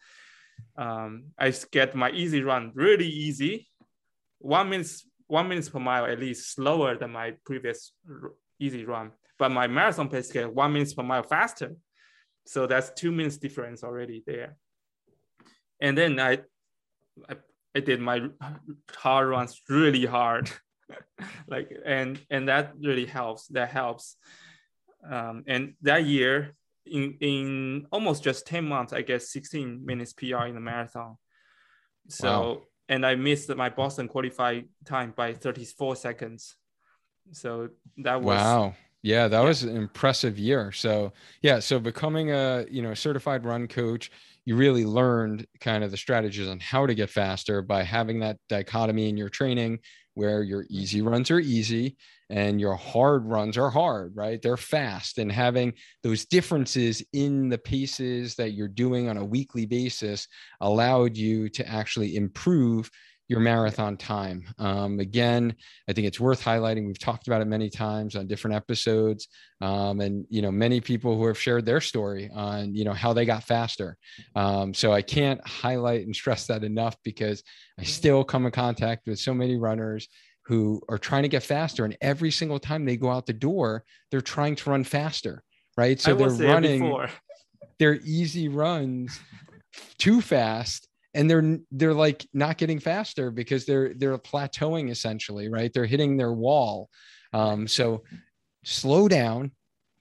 [0.77, 3.69] Um, I get my easy run really easy,
[4.39, 7.93] one minutes one minutes per mile at least slower than my previous
[8.61, 11.75] easy run, but my marathon pace get one minutes per mile faster,
[12.47, 14.57] so that's two minutes difference already there.
[15.81, 16.39] And then I
[17.29, 17.37] I,
[17.75, 18.29] I did my
[18.95, 20.51] hard runs really hard,
[21.49, 23.49] like and and that really helps.
[23.49, 24.17] That helps.
[25.11, 26.55] Um, and that year,
[26.87, 31.17] in in almost just ten months, I get 16 minutes PR in the marathon.
[32.09, 32.63] So Wow.
[32.89, 36.57] and I missed my Boston qualified time by 34 seconds.
[37.33, 38.75] So that was Wow.
[39.03, 39.47] Yeah, that Yeah.
[39.49, 40.73] was an impressive year.
[40.73, 41.13] So,
[41.43, 44.11] yeah, so becoming a, you know, certified run coach,
[44.45, 48.37] you really learned kind of the strategies on how to get faster by having that
[48.49, 49.79] dichotomy in your training
[50.15, 51.97] where your easy runs are easy
[52.31, 54.41] and your hard runs are hard, right?
[54.41, 59.67] They're fast and having those differences in the paces that you're doing on a weekly
[59.67, 60.27] basis
[60.61, 62.91] allowed you to actually improve
[63.29, 64.45] your marathon time.
[64.59, 65.55] Um, again,
[65.89, 66.87] I think it's worth highlighting.
[66.87, 69.29] We've talked about it many times on different episodes,
[69.61, 73.13] um, and you know many people who have shared their story on you know how
[73.13, 73.97] they got faster.
[74.35, 77.43] Um, so I can't highlight and stress that enough because
[77.79, 80.09] I still come in contact with so many runners
[80.47, 83.85] who are trying to get faster, and every single time they go out the door,
[84.11, 85.43] they're trying to run faster,
[85.79, 85.99] right?
[85.99, 87.09] So they're running.
[87.79, 89.19] their easy runs
[89.99, 95.73] too fast and they're they're like not getting faster because they're they're plateauing essentially right?
[95.73, 96.89] They're hitting their wall.
[97.33, 98.03] Um, so
[98.65, 99.53] slow down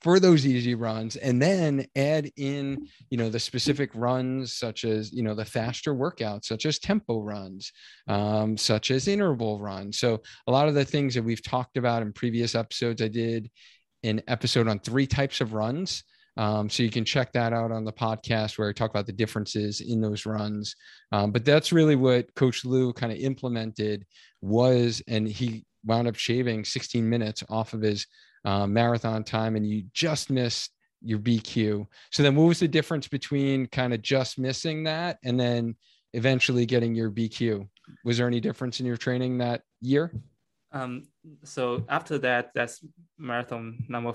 [0.02, 5.14] for those easy runs and then add in you know the specific runs such as
[5.14, 7.72] you know the faster workouts such as tempo runs
[8.08, 10.00] um, such as interval runs.
[10.00, 13.50] So a lot of the things that we've talked about in previous episodes i did
[14.04, 16.04] an episode on three types of runs
[16.38, 19.14] um, so you can check that out on the podcast where I talk about the
[19.14, 20.76] differences in those runs.
[21.12, 24.06] Um, but that's really what Coach Lou kind of implemented
[24.42, 28.08] was, and he wound up shaving 16 minutes off of his
[28.46, 30.72] uh, marathon time, and you just missed
[31.02, 31.86] your BQ.
[32.12, 35.76] So then, what was the difference between kind of just missing that and then
[36.14, 37.68] eventually getting your BQ?
[38.06, 40.12] Was there any difference in your training that year?
[40.72, 41.04] Um,
[41.44, 42.84] so after that, that's
[43.18, 44.14] marathon number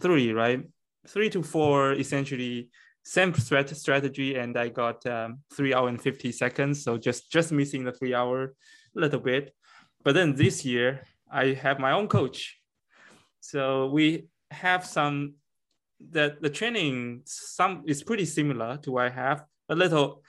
[0.00, 0.64] three, right?
[1.06, 2.70] Three to four essentially
[3.04, 6.82] same threat strategy and I got um, three hour and 50 seconds.
[6.82, 8.54] So just, just missing the three hour
[8.96, 9.54] a little bit.
[10.02, 12.58] But then this year I have my own coach.
[13.40, 15.34] So we have some,
[16.10, 20.22] that the training some is pretty similar to what I have a little,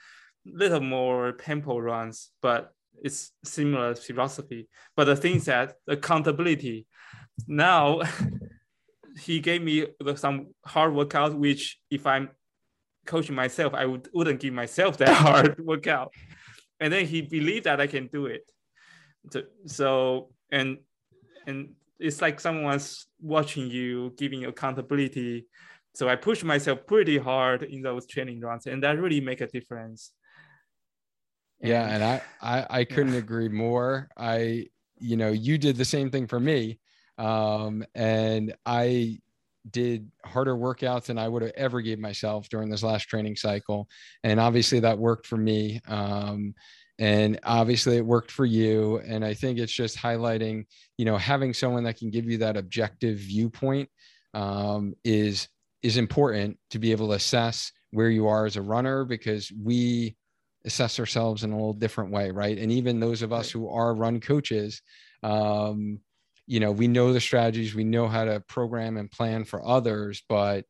[0.44, 2.72] little more tempo runs, but
[3.02, 4.68] it's similar philosophy.
[4.94, 6.86] But the things that accountability
[7.46, 8.00] now
[9.18, 9.86] he gave me
[10.16, 12.30] some hard workout, which if I'm
[13.06, 16.12] coaching myself, I would, wouldn't give myself that hard workout.
[16.80, 18.42] And then he believed that I can do it.
[19.30, 20.78] So, so and
[21.46, 25.46] and it's like someone's watching you, giving you accountability.
[25.94, 29.46] So I push myself pretty hard in those training runs, and that really make a
[29.46, 30.12] difference.
[31.60, 33.20] Yeah, and I I, I couldn't yeah.
[33.20, 34.08] agree more.
[34.16, 34.66] I
[34.98, 36.78] you know you did the same thing for me
[37.18, 39.20] um, and I
[39.70, 43.88] did harder workouts than I would have ever gave myself during this last training cycle.
[44.22, 45.80] And obviously that worked for me.
[45.88, 46.54] Um,
[46.98, 48.98] and obviously it worked for you.
[48.98, 52.56] And I think it's just highlighting, you know, having someone that can give you that
[52.56, 53.88] objective viewpoint
[54.34, 55.48] um, is
[55.82, 60.16] is important to be able to assess where you are as a runner because we
[60.64, 62.58] assess ourselves in a little different way, right?
[62.58, 64.82] And even those of us who are run coaches,
[65.22, 66.00] um,
[66.46, 70.22] you know we know the strategies we know how to program and plan for others
[70.28, 70.64] but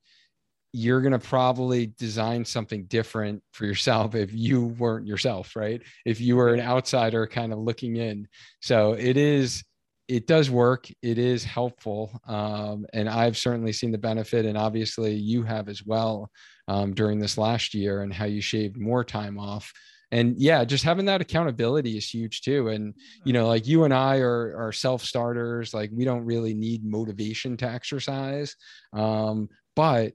[0.76, 5.80] you're going to probably design something different for yourself if you weren't yourself right?
[6.04, 8.28] If you were an outsider kind of looking in.
[8.60, 9.64] So it is
[10.08, 15.14] it does work it is helpful um, and i've certainly seen the benefit and obviously
[15.14, 16.30] you have as well
[16.68, 19.72] um, during this last year and how you shaved more time off
[20.12, 22.68] and yeah just having that accountability is huge too.
[22.68, 22.94] And
[23.24, 26.84] you know like you and i are are self starters like we don't really need
[26.84, 28.56] motivation to exercise.
[28.92, 30.12] Um, but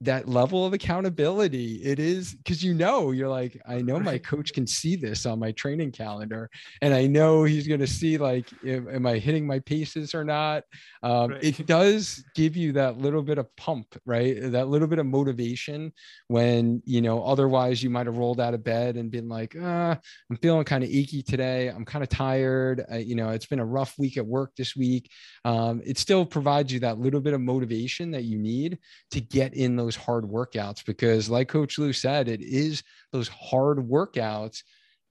[0.00, 4.52] that level of accountability it is because you know you're like i know my coach
[4.52, 6.48] can see this on my training calendar
[6.82, 10.24] and i know he's going to see like if, am i hitting my paces or
[10.24, 10.64] not.
[11.02, 11.44] Um, right.
[11.44, 14.36] it does give you that little bit of pump right?
[14.52, 15.92] That little bit of motivation
[16.28, 19.96] when you know otherwise you might have rolled out of bed and been like uh,
[20.30, 21.68] i'm feeling kind of achy today.
[21.68, 22.84] I'm kind of tired.
[22.90, 25.10] I, you know it's been a rough week at work this week.
[25.44, 28.78] Um, it still provides you that little bit of motivation that you need
[29.10, 33.28] to get in those those hard workouts because like coach lou said it is those
[33.28, 34.62] hard workouts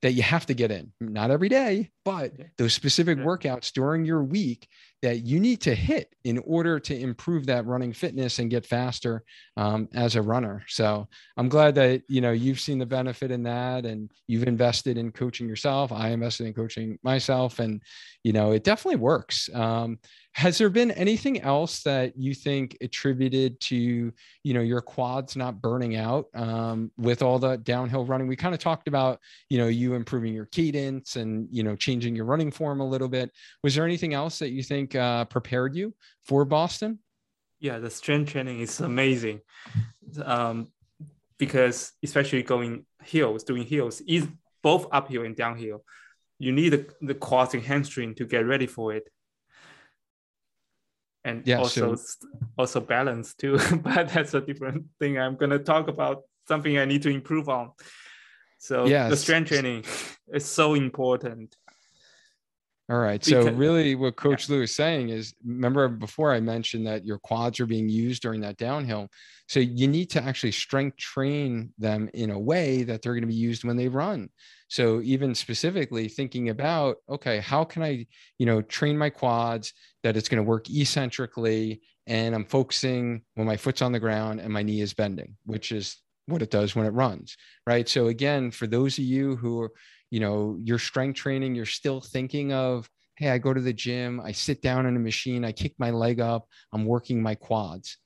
[0.03, 4.23] that you have to get in not every day but those specific workouts during your
[4.23, 4.67] week
[5.03, 9.23] that you need to hit in order to improve that running fitness and get faster
[9.55, 10.63] um, as a runner.
[10.67, 11.07] So
[11.38, 15.11] I'm glad that you know you've seen the benefit in that, and you've invested in
[15.11, 15.91] coaching yourself.
[15.91, 17.82] I invested in coaching myself, and
[18.23, 19.49] you know it definitely works.
[19.53, 19.99] Um,
[20.38, 24.13] has there been anything else that you think attributed to
[24.43, 28.27] you know your quads not burning out um, with all the downhill running?
[28.27, 29.19] We kind of talked about
[29.49, 33.07] you know you improving your cadence and you know changing your running form a little
[33.07, 33.31] bit.
[33.63, 36.99] Was there anything else that you think uh, prepared you for Boston?
[37.59, 39.41] Yeah, the strength training is amazing,
[40.23, 40.67] um,
[41.39, 44.27] because especially going hills, doing hills is
[44.61, 45.83] both uphill and downhill.
[46.38, 49.09] You need the, the quads and hamstring to get ready for it,
[51.28, 52.28] and yeah, also so...
[52.57, 53.59] also balance too.
[53.84, 55.19] but that's a different thing.
[55.19, 57.71] I'm gonna talk about something I need to improve on.
[58.57, 59.09] So yes.
[59.09, 59.84] the strength training
[60.34, 61.55] is so important.
[62.89, 63.23] All right.
[63.23, 64.55] Because, so really what Coach yeah.
[64.55, 68.39] Lou is saying is remember before I mentioned that your quads are being used during
[68.41, 69.09] that downhill.
[69.49, 73.27] So you need to actually strength train them in a way that they're going to
[73.27, 74.29] be used when they run.
[74.69, 78.05] So even specifically thinking about, okay, how can I,
[78.38, 79.73] you know, train my quads
[80.03, 84.39] that it's going to work eccentrically and I'm focusing when my foot's on the ground
[84.39, 87.35] and my knee is bending, which is what it does when it runs,
[87.65, 87.88] right?
[87.88, 89.71] So again, for those of you who are,
[90.10, 94.22] you know, your strength training, you're still thinking of, hey, I go to the gym,
[94.24, 97.97] I sit down in a machine, I kick my leg up, I'm working my quads.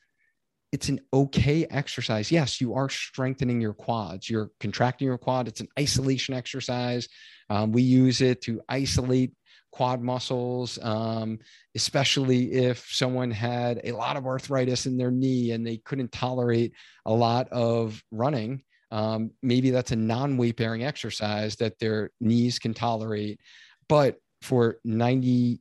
[0.72, 2.32] It's an okay exercise.
[2.32, 4.30] Yes, you are strengthening your quads.
[4.30, 5.50] You're contracting your quad.
[5.50, 7.10] It's an isolation exercise.
[7.50, 9.34] Um, we use it to isolate
[9.72, 11.40] quad muscles, um,
[11.76, 16.74] especially if someone had a lot of arthritis in their knee and they couldn't tolerate
[17.06, 18.64] a lot of running.
[18.92, 23.40] Um, maybe that's a non weight bearing exercise that their knees can tolerate.
[23.88, 25.60] But for 98%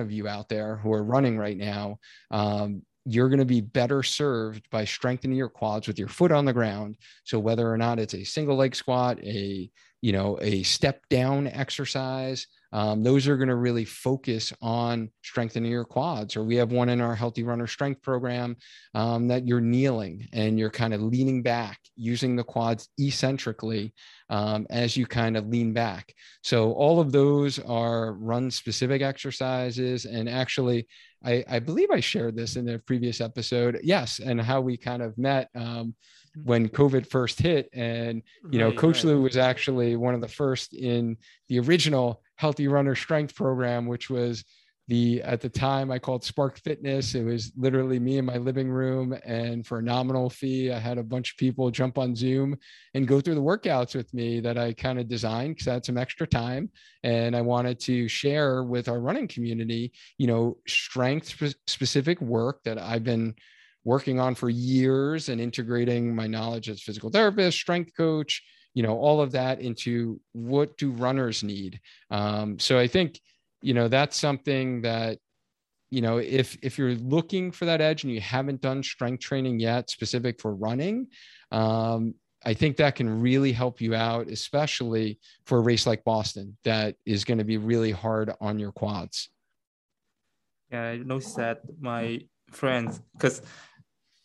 [0.00, 1.98] of you out there who are running right now,
[2.30, 6.44] um, you're going to be better served by strengthening your quads with your foot on
[6.44, 6.96] the ground.
[7.24, 11.46] So whether or not it's a single leg squat, a you know a step down
[11.48, 16.36] exercise, um, those are going to really focus on strengthening your quads.
[16.36, 18.56] Or we have one in our Healthy Runner Strength program
[18.94, 23.94] um, that you're kneeling and you're kind of leaning back, using the quads eccentrically
[24.28, 26.12] um, as you kind of lean back.
[26.42, 30.04] So all of those are run specific exercises.
[30.04, 30.88] And actually,
[31.24, 33.78] I, I believe I shared this in the previous episode.
[33.84, 35.94] Yes, and how we kind of met um,
[36.42, 37.68] when COVID first hit.
[37.72, 39.14] And, you know, Coach right.
[39.14, 41.16] Lou was actually one of the first in
[41.48, 44.44] the original Healthy Runner Strength program, which was
[44.86, 47.14] the at the time I called Spark Fitness.
[47.14, 50.98] It was literally me in my living room, and for a nominal fee, I had
[50.98, 52.56] a bunch of people jump on Zoom
[52.92, 55.86] and go through the workouts with me that I kind of designed because I had
[55.86, 56.70] some extra time,
[57.02, 61.34] and I wanted to share with our running community, you know, strength
[61.66, 63.34] specific work that I've been
[63.84, 68.42] working on for years and integrating my knowledge as physical therapist, strength coach,
[68.74, 71.80] you know, all of that into what do runners need.
[72.10, 73.20] Um, so I think,
[73.62, 75.18] you know, that's something that,
[75.90, 79.60] you know, if if you're looking for that edge and you haven't done strength training
[79.60, 81.06] yet, specific for running,
[81.52, 82.14] um,
[82.44, 86.96] I think that can really help you out, especially for a race like Boston that
[87.06, 89.30] is going to be really hard on your quads.
[90.70, 92.20] Yeah, I noticed that my
[92.50, 93.40] friends, because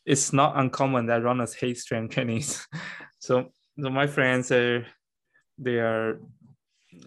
[0.06, 2.44] it's not uncommon that runners hate strength training.
[3.20, 4.86] so, so my friends are
[5.58, 6.20] they are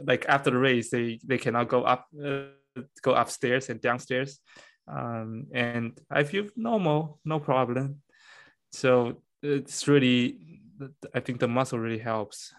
[0.04, 2.44] like after the race they they cannot go up uh,
[3.02, 4.38] go upstairs and downstairs.
[4.88, 8.02] Um, and i feel normal no problem.
[8.72, 10.38] So it's really
[11.14, 12.52] i think the muscle really helps.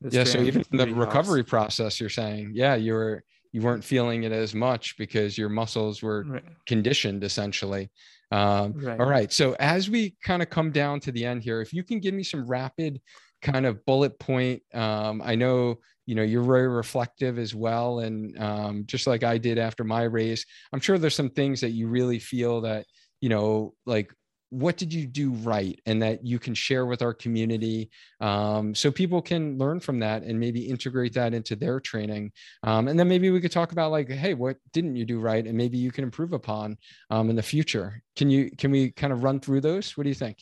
[0.00, 1.50] The yeah so even really the recovery helps.
[1.50, 2.52] process you're saying.
[2.54, 3.24] Yeah you were
[3.54, 6.44] you weren't feeling it as much because your muscles were right.
[6.66, 7.88] conditioned essentially
[8.34, 8.98] um, right.
[8.98, 9.32] All right.
[9.32, 12.14] So as we kind of come down to the end here, if you can give
[12.14, 13.00] me some rapid
[13.42, 15.76] kind of bullet point, um, I know
[16.06, 20.02] you know you're very reflective as well, and um, just like I did after my
[20.02, 22.86] race, I'm sure there's some things that you really feel that
[23.20, 24.12] you know like
[24.54, 27.90] what did you do right and that you can share with our community
[28.20, 32.30] um, so people can learn from that and maybe integrate that into their training
[32.62, 35.44] um, and then maybe we could talk about like hey what didn't you do right
[35.46, 36.78] and maybe you can improve upon
[37.10, 38.02] um, in the future.
[38.14, 39.96] Can you can we kind of run through those?
[39.96, 40.38] What do you think?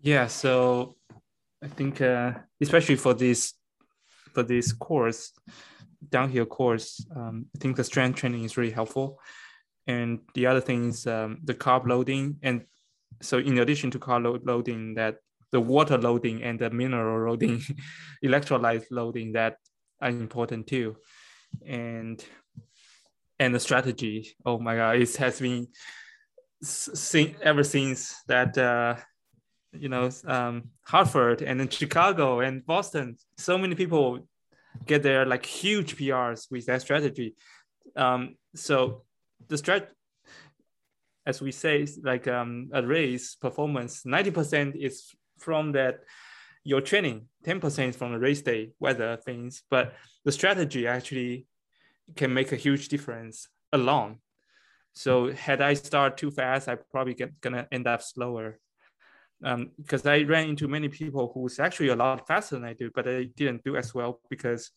[0.00, 0.96] Yeah so
[1.62, 3.54] i think uh, especially for this
[4.34, 5.32] for this course
[6.08, 9.18] downhill course um, i think the strength training is really helpful.
[9.86, 12.64] And the other thing is um, the carb loading and
[13.20, 15.16] so in addition to carb loading that
[15.52, 17.62] the water loading and the mineral loading
[18.24, 19.56] electrolyte loading that
[20.00, 20.96] are important too.
[21.66, 22.22] And
[23.38, 25.68] and the strategy oh my god it has been
[26.62, 28.96] seen ever since that uh
[29.72, 34.26] you know um hartford and then chicago and boston so many people
[34.86, 37.34] get their like huge prs with that strategy.
[37.94, 39.04] Um so
[39.48, 39.88] the strat
[41.26, 46.00] as we say, like um, a race performance, 90% is from that
[46.64, 51.46] your training, 10% from the race day, weather things, but the strategy actually
[52.14, 54.18] can make a huge difference alone.
[54.92, 58.58] So had I start too fast, I probably get gonna end up slower.
[59.44, 62.90] Um, because I ran into many people who's actually a lot faster than I do,
[62.94, 64.70] but they didn't do as well because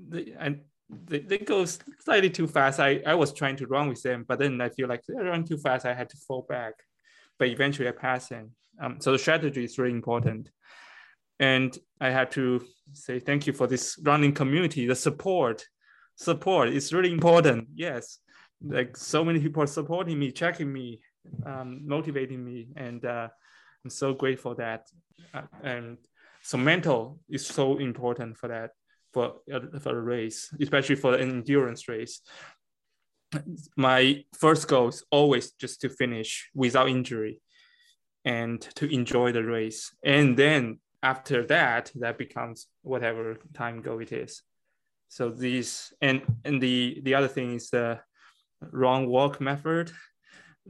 [0.00, 2.80] they, and they, they go slightly too fast.
[2.80, 5.44] I, I was trying to run with them, but then I feel like they run
[5.44, 5.86] too fast.
[5.86, 6.74] I had to fall back,
[7.38, 8.52] but eventually I passed them.
[8.80, 10.50] Um, so the strategy is really important.
[11.40, 14.86] And I had to say thank you for this running community.
[14.86, 15.64] The support,
[16.16, 17.68] support is really important.
[17.74, 18.18] Yes,
[18.64, 21.00] like so many people supporting me, checking me,
[21.44, 23.28] um, motivating me, and uh,
[23.84, 24.86] I'm so grateful that.
[25.34, 25.98] Uh, and
[26.42, 28.70] so mental is so important for that
[29.12, 29.34] for
[29.80, 32.20] for a race, especially for an endurance race.
[33.76, 37.40] my first goal is always just to finish without injury
[38.24, 39.94] and to enjoy the race.
[40.04, 44.42] And then after that, that becomes whatever time goal it is.
[45.08, 48.00] So these and and the the other thing is the
[48.60, 49.90] run walk method.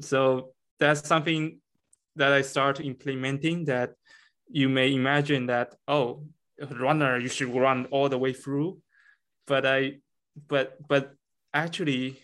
[0.01, 1.61] So that's something
[2.16, 3.91] that I start implementing that
[4.51, 6.24] you may imagine that oh
[6.71, 8.79] runner you should run all the way through
[9.47, 9.99] but I
[10.49, 11.13] but but
[11.55, 12.21] actually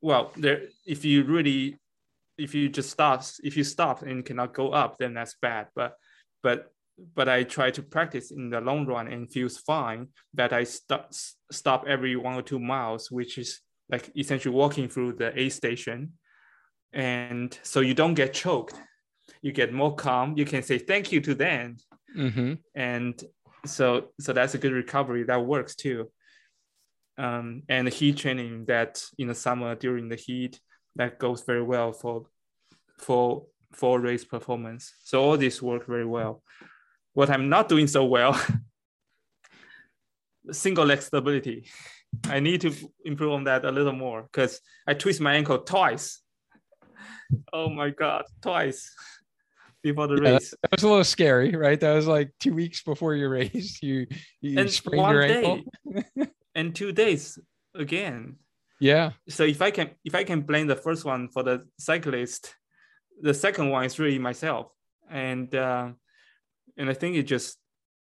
[0.00, 1.76] well there if you really
[2.36, 5.96] if you just stop if you stop and cannot go up then that's bad but
[6.42, 6.72] but
[7.14, 11.12] but I try to practice in the long run and feels fine that I stop
[11.50, 16.14] stop every one or two miles, which is like essentially walking through the aid station.
[16.92, 18.74] And so you don't get choked.
[19.42, 20.36] You get more calm.
[20.36, 21.76] You can say thank you to them.
[22.16, 22.54] Mm-hmm.
[22.74, 23.22] And
[23.68, 25.24] so so that's a good recovery.
[25.24, 26.10] That works too.
[27.16, 30.60] Um, and the heat training that in the summer during the heat
[30.96, 32.26] that goes very well for
[32.98, 34.94] for for race performance.
[35.04, 36.42] So all this work very well.
[37.14, 38.40] What I'm not doing so well,
[40.52, 41.68] single leg stability.
[42.24, 42.72] I need to
[43.04, 46.20] improve on that a little more because I twist my ankle twice.
[47.52, 48.90] Oh my god, twice
[49.92, 50.54] before the yeah, race.
[50.62, 51.78] That was a little scary, right?
[51.78, 53.82] That was like two weeks before your race.
[53.82, 54.06] You
[54.40, 55.62] you and sprained your ankle.
[56.54, 57.38] and two days
[57.74, 58.36] again.
[58.80, 59.12] Yeah.
[59.28, 62.54] So if I can if I can blame the first one for the cyclist,
[63.20, 64.72] the second one is really myself.
[65.10, 65.90] And uh,
[66.76, 67.58] and I think it just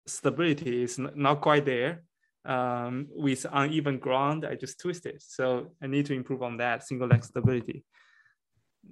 [0.07, 2.03] stability is not quite there.
[2.45, 5.21] Um, with uneven ground, I just twisted.
[5.21, 7.85] So I need to improve on that single leg stability.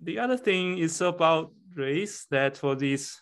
[0.02, 3.20] The other thing is about race that for this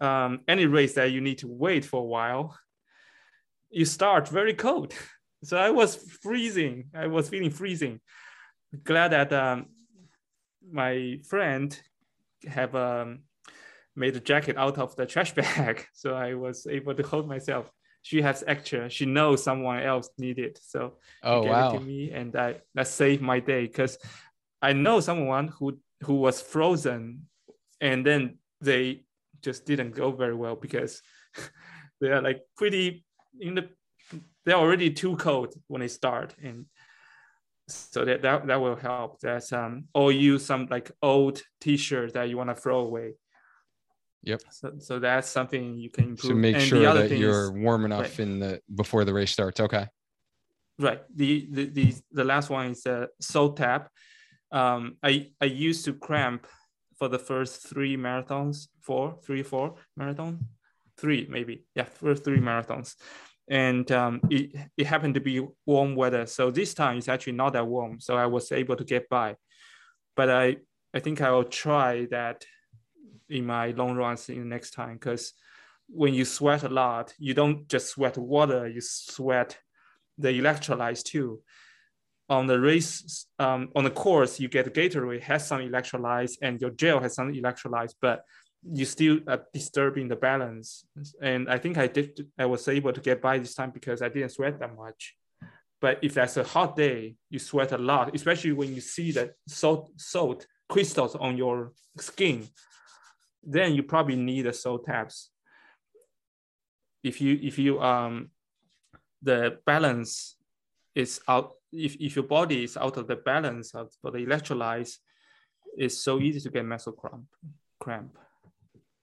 [0.00, 2.58] um, any race that you need to wait for a while,
[3.70, 4.94] you start very cold.
[5.42, 6.90] So I was freezing.
[6.94, 8.00] I was feeling freezing.
[8.84, 9.68] Glad that um,
[10.70, 11.74] my friend
[12.46, 13.20] have um,
[13.96, 17.70] made a jacket out of the trash bag, so I was able to hold myself.
[18.02, 18.90] She has extra.
[18.90, 21.70] She knows someone else needed, so oh, she gave wow.
[21.70, 23.96] it to me, and I that saved my day because
[24.60, 27.28] I know someone who who was frozen,
[27.80, 29.04] and then they
[29.42, 31.02] just didn't go very well because
[32.00, 33.04] they are like pretty
[33.40, 33.68] in the
[34.44, 36.34] they're already too cold when they start.
[36.42, 36.66] And
[37.68, 39.20] so that that, that will help.
[39.20, 43.14] That's um or use some like old t-shirt that you want to throw away.
[44.22, 44.42] Yep.
[44.50, 46.32] So, so that's something you can improve.
[46.32, 48.20] so make and sure that you're is, warm enough right.
[48.20, 49.60] in the before the race starts.
[49.60, 49.86] Okay.
[50.78, 51.00] Right.
[51.14, 53.88] The the the, the last one is a salt tab.
[54.52, 56.46] Um i i used to cramp
[57.00, 60.38] for the first three marathons four three four marathon
[60.96, 62.94] three maybe yeah first three marathons
[63.50, 66.24] and um, it, it happened to be warm weather.
[66.24, 67.98] So this time it's actually not that warm.
[67.98, 69.34] So I was able to get by.
[70.14, 70.56] But I,
[70.94, 72.44] I think I will try that
[73.28, 75.32] in my long runs in the next time because
[75.88, 79.58] when you sweat a lot, you don't just sweat water, you sweat
[80.16, 81.42] the electrolytes too.
[82.30, 86.70] On the race, um, on the course, you get Gatorade has some electrolytes and your
[86.70, 88.24] gel has some electrolytes, but
[88.62, 90.84] you still are disturbing the balance.
[91.20, 94.08] And I think I did, I was able to get by this time because I
[94.08, 95.16] didn't sweat that much.
[95.80, 99.32] But if that's a hot day, you sweat a lot, especially when you see the
[99.48, 102.46] salt, salt crystals on your skin,
[103.42, 105.30] then you probably need a salt tabs.
[107.02, 108.30] If you, if you, um,
[109.22, 110.36] the balance
[110.94, 114.96] is out, if, if your body is out of the balance of, for the electrolytes,
[115.76, 117.26] it's so easy to get muscle cramp.
[117.78, 118.16] cramp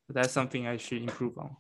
[0.10, 1.56] that's something I should improve on.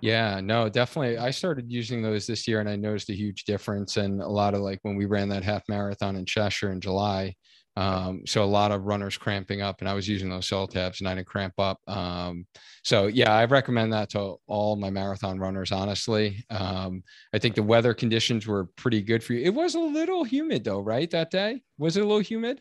[0.00, 1.18] Yeah, no, definitely.
[1.18, 3.96] I started using those this year and I noticed a huge difference.
[3.96, 7.34] And a lot of like when we ran that half marathon in Cheshire in July,
[7.76, 11.00] um, so a lot of runners cramping up and I was using those salt tabs
[11.00, 11.78] and I didn't cramp up.
[11.86, 12.46] Um,
[12.84, 16.44] so yeah, I recommend that to all my marathon runners, honestly.
[16.50, 19.44] Um, I think the weather conditions were pretty good for you.
[19.44, 21.10] It was a little humid though, right?
[21.10, 21.62] That day?
[21.78, 22.60] Was it a little humid?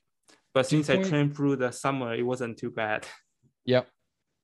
[0.54, 3.06] But since I trained through the summer, it wasn't too bad.
[3.66, 3.88] Yep.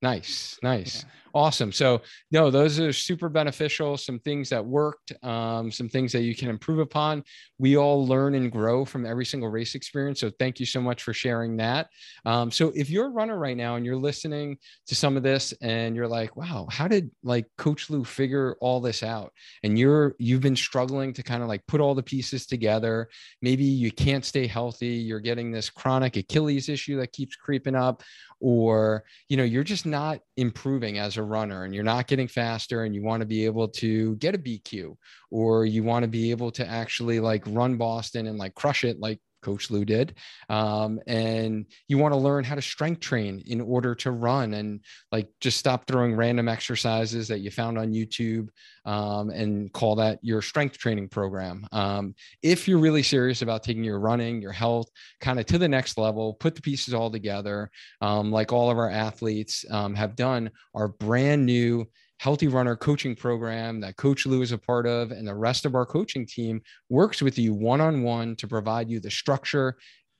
[0.01, 1.03] Nice, nice.
[1.03, 1.09] Yeah.
[1.33, 1.71] Awesome.
[1.71, 2.01] So,
[2.31, 3.95] no, those are super beneficial.
[3.95, 7.23] Some things that worked, um, some things that you can improve upon.
[7.59, 10.19] We all learn and grow from every single race experience.
[10.19, 11.89] So, thank you so much for sharing that.
[12.25, 14.57] Um, so, if you're a runner right now and you're listening
[14.87, 18.79] to some of this and you're like, wow, how did like Coach Lou figure all
[18.79, 19.31] this out?
[19.63, 23.09] And you're, you've been struggling to kind of like put all the pieces together.
[23.43, 24.87] Maybe you can't stay healthy.
[24.87, 28.01] You're getting this chronic Achilles issue that keeps creeping up,
[28.39, 32.83] or, you know, you're just not improving as a runner and you're not getting faster
[32.83, 34.95] and you want to be able to get a BQ
[35.31, 38.99] or you want to be able to actually like run Boston and like crush it
[38.99, 40.15] like Coach Lou did,
[40.49, 44.81] um, and you want to learn how to strength train in order to run and
[45.11, 48.49] like just stop throwing random exercises that you found on YouTube
[48.85, 51.67] um, and call that your strength training program.
[51.71, 54.89] Um, if you're really serious about taking your running, your health
[55.19, 57.69] kind of to the next level, put the pieces all together,
[58.01, 61.85] um, like all of our athletes um, have done, our brand new
[62.19, 65.75] Healthy Runner coaching program that Coach Lou is a part of, and the rest of
[65.75, 69.77] our coaching team works with you one on one to provide you the structure,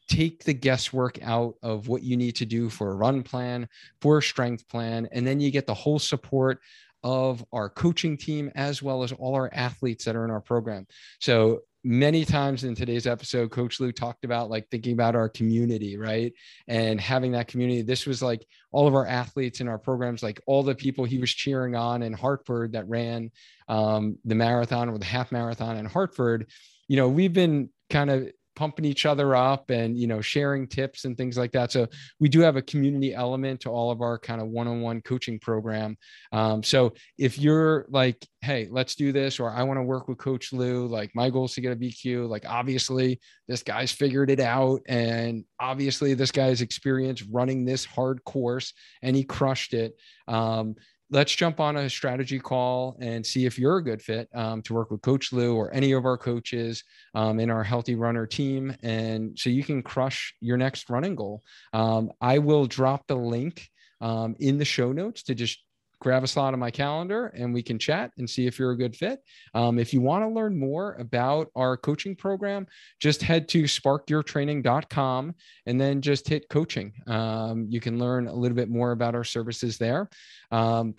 [0.08, 3.68] take the guesswork out of what you need to do for a run plan,
[4.02, 6.60] for a strength plan, and then you get the whole support
[7.04, 10.86] of our coaching team as well as all our athletes that are in our program.
[11.20, 15.98] So many times in today's episode coach lou talked about like thinking about our community
[15.98, 16.34] right?
[16.68, 20.42] And having that community this was like all of our athletes in our programs like
[20.48, 23.32] all the people he was cheering on in hartford that ran
[23.70, 26.48] um, the marathon or the half marathon in hartford.
[26.90, 31.06] You know we've been kind of pumping each other up and you know sharing tips
[31.06, 31.72] and things like that.
[31.72, 31.88] So
[32.20, 35.96] we do have a community element to all of our kind of one-on-one coaching program.
[36.32, 40.20] Um, so if you're like hey let's do this or i want to work with
[40.20, 44.30] coach lou like my goal is to get a bq like obviously this guy's figured
[44.30, 49.96] it out and obviously this guy's experienced running this hard course and he crushed it.
[50.28, 50.76] Um,
[51.10, 54.74] let's jump on a strategy call and see if you're a good fit um, to
[54.74, 56.84] work with Coach Lou or any of our coaches
[57.16, 58.76] um, in our Healthy Runner team.
[58.84, 61.44] And so you can crush your next running goal.
[61.74, 63.70] Um, I will drop the link
[64.02, 65.64] um, in the show notes to just
[66.00, 68.78] grab a slot on my calendar and we can chat and see if you're a
[68.78, 69.20] good fit.
[69.54, 72.68] Um, if you want to learn more about our coaching program,
[73.00, 76.94] just head to sparkyourtraining.com and then just hit coaching.
[77.08, 80.10] Um, you can learn a little bit more about our services there.
[80.52, 80.96] Um,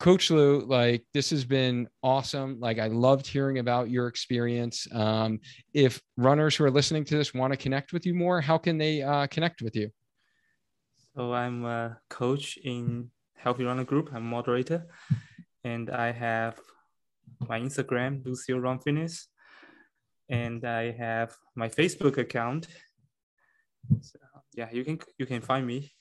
[0.00, 2.58] Coach Lou, like this has been awesome.
[2.58, 4.88] Like I loved hearing about your experience.
[4.92, 5.40] Um,
[5.74, 8.78] if runners who are listening to this want to connect with you more, how can
[8.78, 9.90] they uh, connect with you?
[11.14, 13.10] So I'm a coach in
[13.42, 14.10] Healthy Runner Group.
[14.14, 14.86] I'm moderator,
[15.64, 16.60] and I have
[17.48, 19.28] my Instagram, Lucio Run Fitness,
[20.28, 22.66] and I have my Facebook account.
[24.00, 24.18] So,
[24.54, 25.92] yeah, you can you can find me.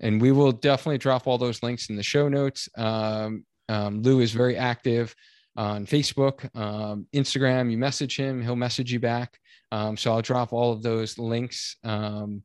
[0.00, 2.68] And we will definitely drop all those links in the show notes.
[2.76, 5.14] Um, um, Lou is very active
[5.56, 7.70] on Facebook, um, Instagram.
[7.70, 9.38] You message him, he'll message you back.
[9.72, 12.42] Um, so I'll drop all of those links um,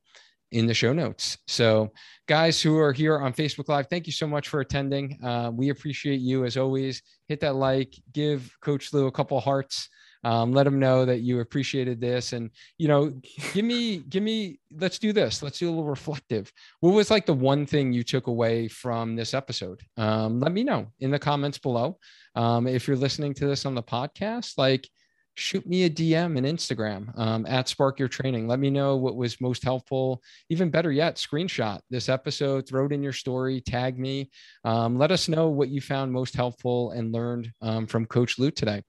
[0.51, 1.37] in the show notes.
[1.47, 1.91] So,
[2.27, 5.17] guys who are here on Facebook Live, thank you so much for attending.
[5.23, 7.01] Uh, we appreciate you as always.
[7.27, 9.89] Hit that like, give Coach Lou a couple hearts.
[10.23, 13.11] Um, let him know that you appreciated this, and you know,
[13.53, 14.59] give me, give me.
[14.71, 15.41] Let's do this.
[15.41, 16.51] Let's do a little reflective.
[16.79, 19.81] What was like the one thing you took away from this episode?
[19.97, 21.97] Um, let me know in the comments below.
[22.35, 24.87] Um, if you're listening to this on the podcast, like
[25.41, 28.47] shoot me a DM and Instagram um, at Spark Your Training.
[28.47, 30.21] Let me know what was most helpful.
[30.49, 34.29] Even better yet, screenshot this episode, throw it in your story, tag me.
[34.63, 38.51] Um, let us know what you found most helpful and learned um, from Coach Lou
[38.51, 38.83] today.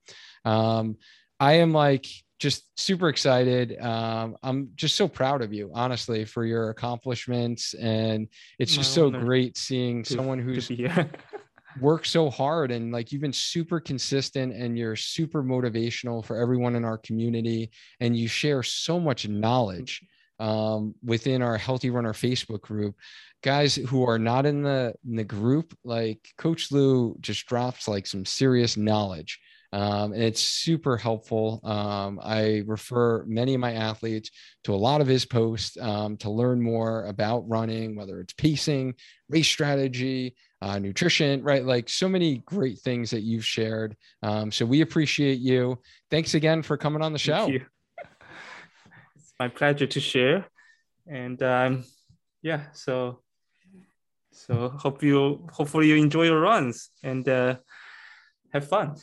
[0.44, 0.98] Um,
[1.40, 2.06] I am like
[2.38, 3.80] just super excited.
[3.80, 7.72] Um, I'm just so proud of you, honestly, for your accomplishments.
[7.74, 10.68] And it's just so great seeing someone who's
[11.80, 16.76] work so hard and like you've been super consistent and you're super motivational for everyone
[16.76, 17.70] in our community
[18.00, 20.02] and you share so much knowledge
[20.38, 22.94] um, within our healthy runner facebook group.
[23.42, 28.06] Guys who are not in the in the group like coach lou just drops like
[28.06, 29.40] some serious knowledge
[29.72, 31.60] um, and it's super helpful.
[31.64, 34.30] Um, I refer many of my athletes
[34.64, 38.94] to a lot of his posts um, to learn more about running, whether it's pacing,
[39.30, 41.64] race strategy, uh, nutrition, right?
[41.64, 43.96] Like so many great things that you've shared.
[44.22, 45.78] Um, so we appreciate you.
[46.10, 47.48] Thanks again for coming on the show.
[49.16, 50.46] It's my pleasure to share.
[51.06, 51.84] And um,
[52.42, 53.20] yeah, so
[54.34, 57.56] so hope you hopefully you enjoy your runs and uh,
[58.52, 58.96] have fun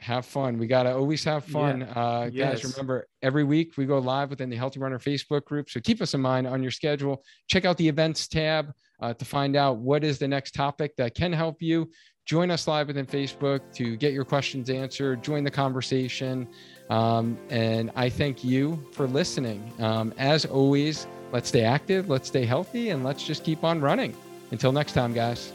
[0.00, 0.58] have fun.
[0.58, 1.80] We got to always have fun.
[1.80, 1.92] Yeah.
[1.92, 2.62] Uh, yes.
[2.62, 5.70] Guys, remember, every week we go live within the Healthy Runner Facebook group.
[5.70, 7.22] So keep us in mind on your schedule.
[7.48, 11.14] Check out the events tab uh, to find out what is the next topic that
[11.14, 11.90] can help you.
[12.26, 16.46] Join us live within Facebook to get your questions answered, join the conversation.
[16.88, 19.72] Um, and I thank you for listening.
[19.80, 24.14] Um, as always, let's stay active, let's stay healthy, and let's just keep on running.
[24.50, 25.52] Until next time, guys.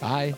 [0.00, 0.34] Bye.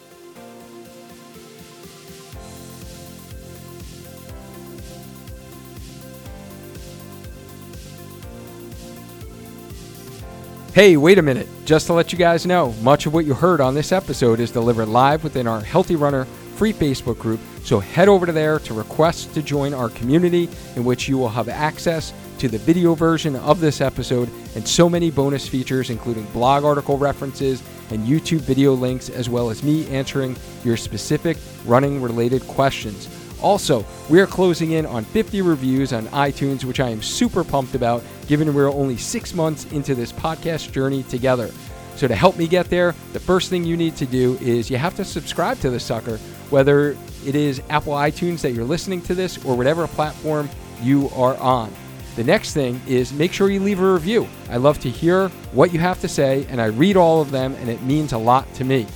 [10.75, 11.47] Hey, wait a minute.
[11.67, 14.51] Just to let you guys know, much of what you heard on this episode is
[14.51, 16.25] delivered live within our Healthy Runner
[16.57, 17.41] free Facebook group.
[17.63, 21.29] So head over to there to request to join our community in which you will
[21.29, 26.25] have access to the video version of this episode and so many bonus features, including
[26.33, 30.35] blog article references and YouTube video links, as well as me answering
[30.65, 31.37] your specific
[31.67, 33.09] running related questions.
[33.43, 37.75] Also, we are closing in on 50 reviews on iTunes, which I am super pumped
[37.75, 41.51] about, given we're only six months into this podcast journey together.
[41.97, 44.79] So, to help me get there, the first thing you need to do is you
[44.79, 46.19] have to subscribe to the sucker,
[46.51, 46.97] whether
[47.27, 50.49] it is Apple iTunes that you're listening to this or whatever platform
[50.81, 51.73] you are on.
[52.15, 54.29] The next thing is make sure you leave a review.
[54.51, 57.55] I love to hear what you have to say, and I read all of them,
[57.55, 58.87] and it means a lot to me.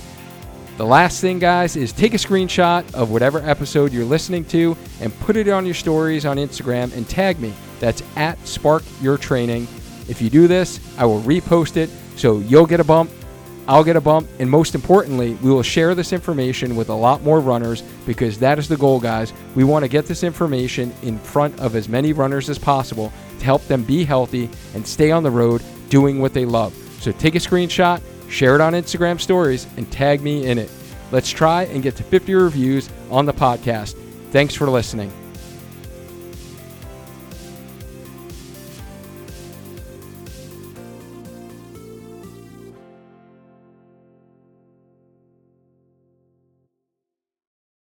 [0.77, 5.17] The last thing, guys, is take a screenshot of whatever episode you're listening to and
[5.21, 7.53] put it on your stories on Instagram and tag me.
[7.79, 9.67] That's at Spark Your Training.
[10.07, 13.09] If you do this, I will repost it so you'll get a bump
[13.69, 17.21] I'll get a bump, and most importantly, we will share this information with a lot
[17.21, 19.33] more runners because that is the goal, guys.
[19.55, 23.45] We want to get this information in front of as many runners as possible to
[23.45, 26.73] help them be healthy and stay on the road doing what they love.
[27.01, 30.69] So take a screenshot, share it on Instagram stories, and tag me in it.
[31.11, 33.95] Let's try and get to 50 reviews on the podcast.
[34.31, 35.11] Thanks for listening.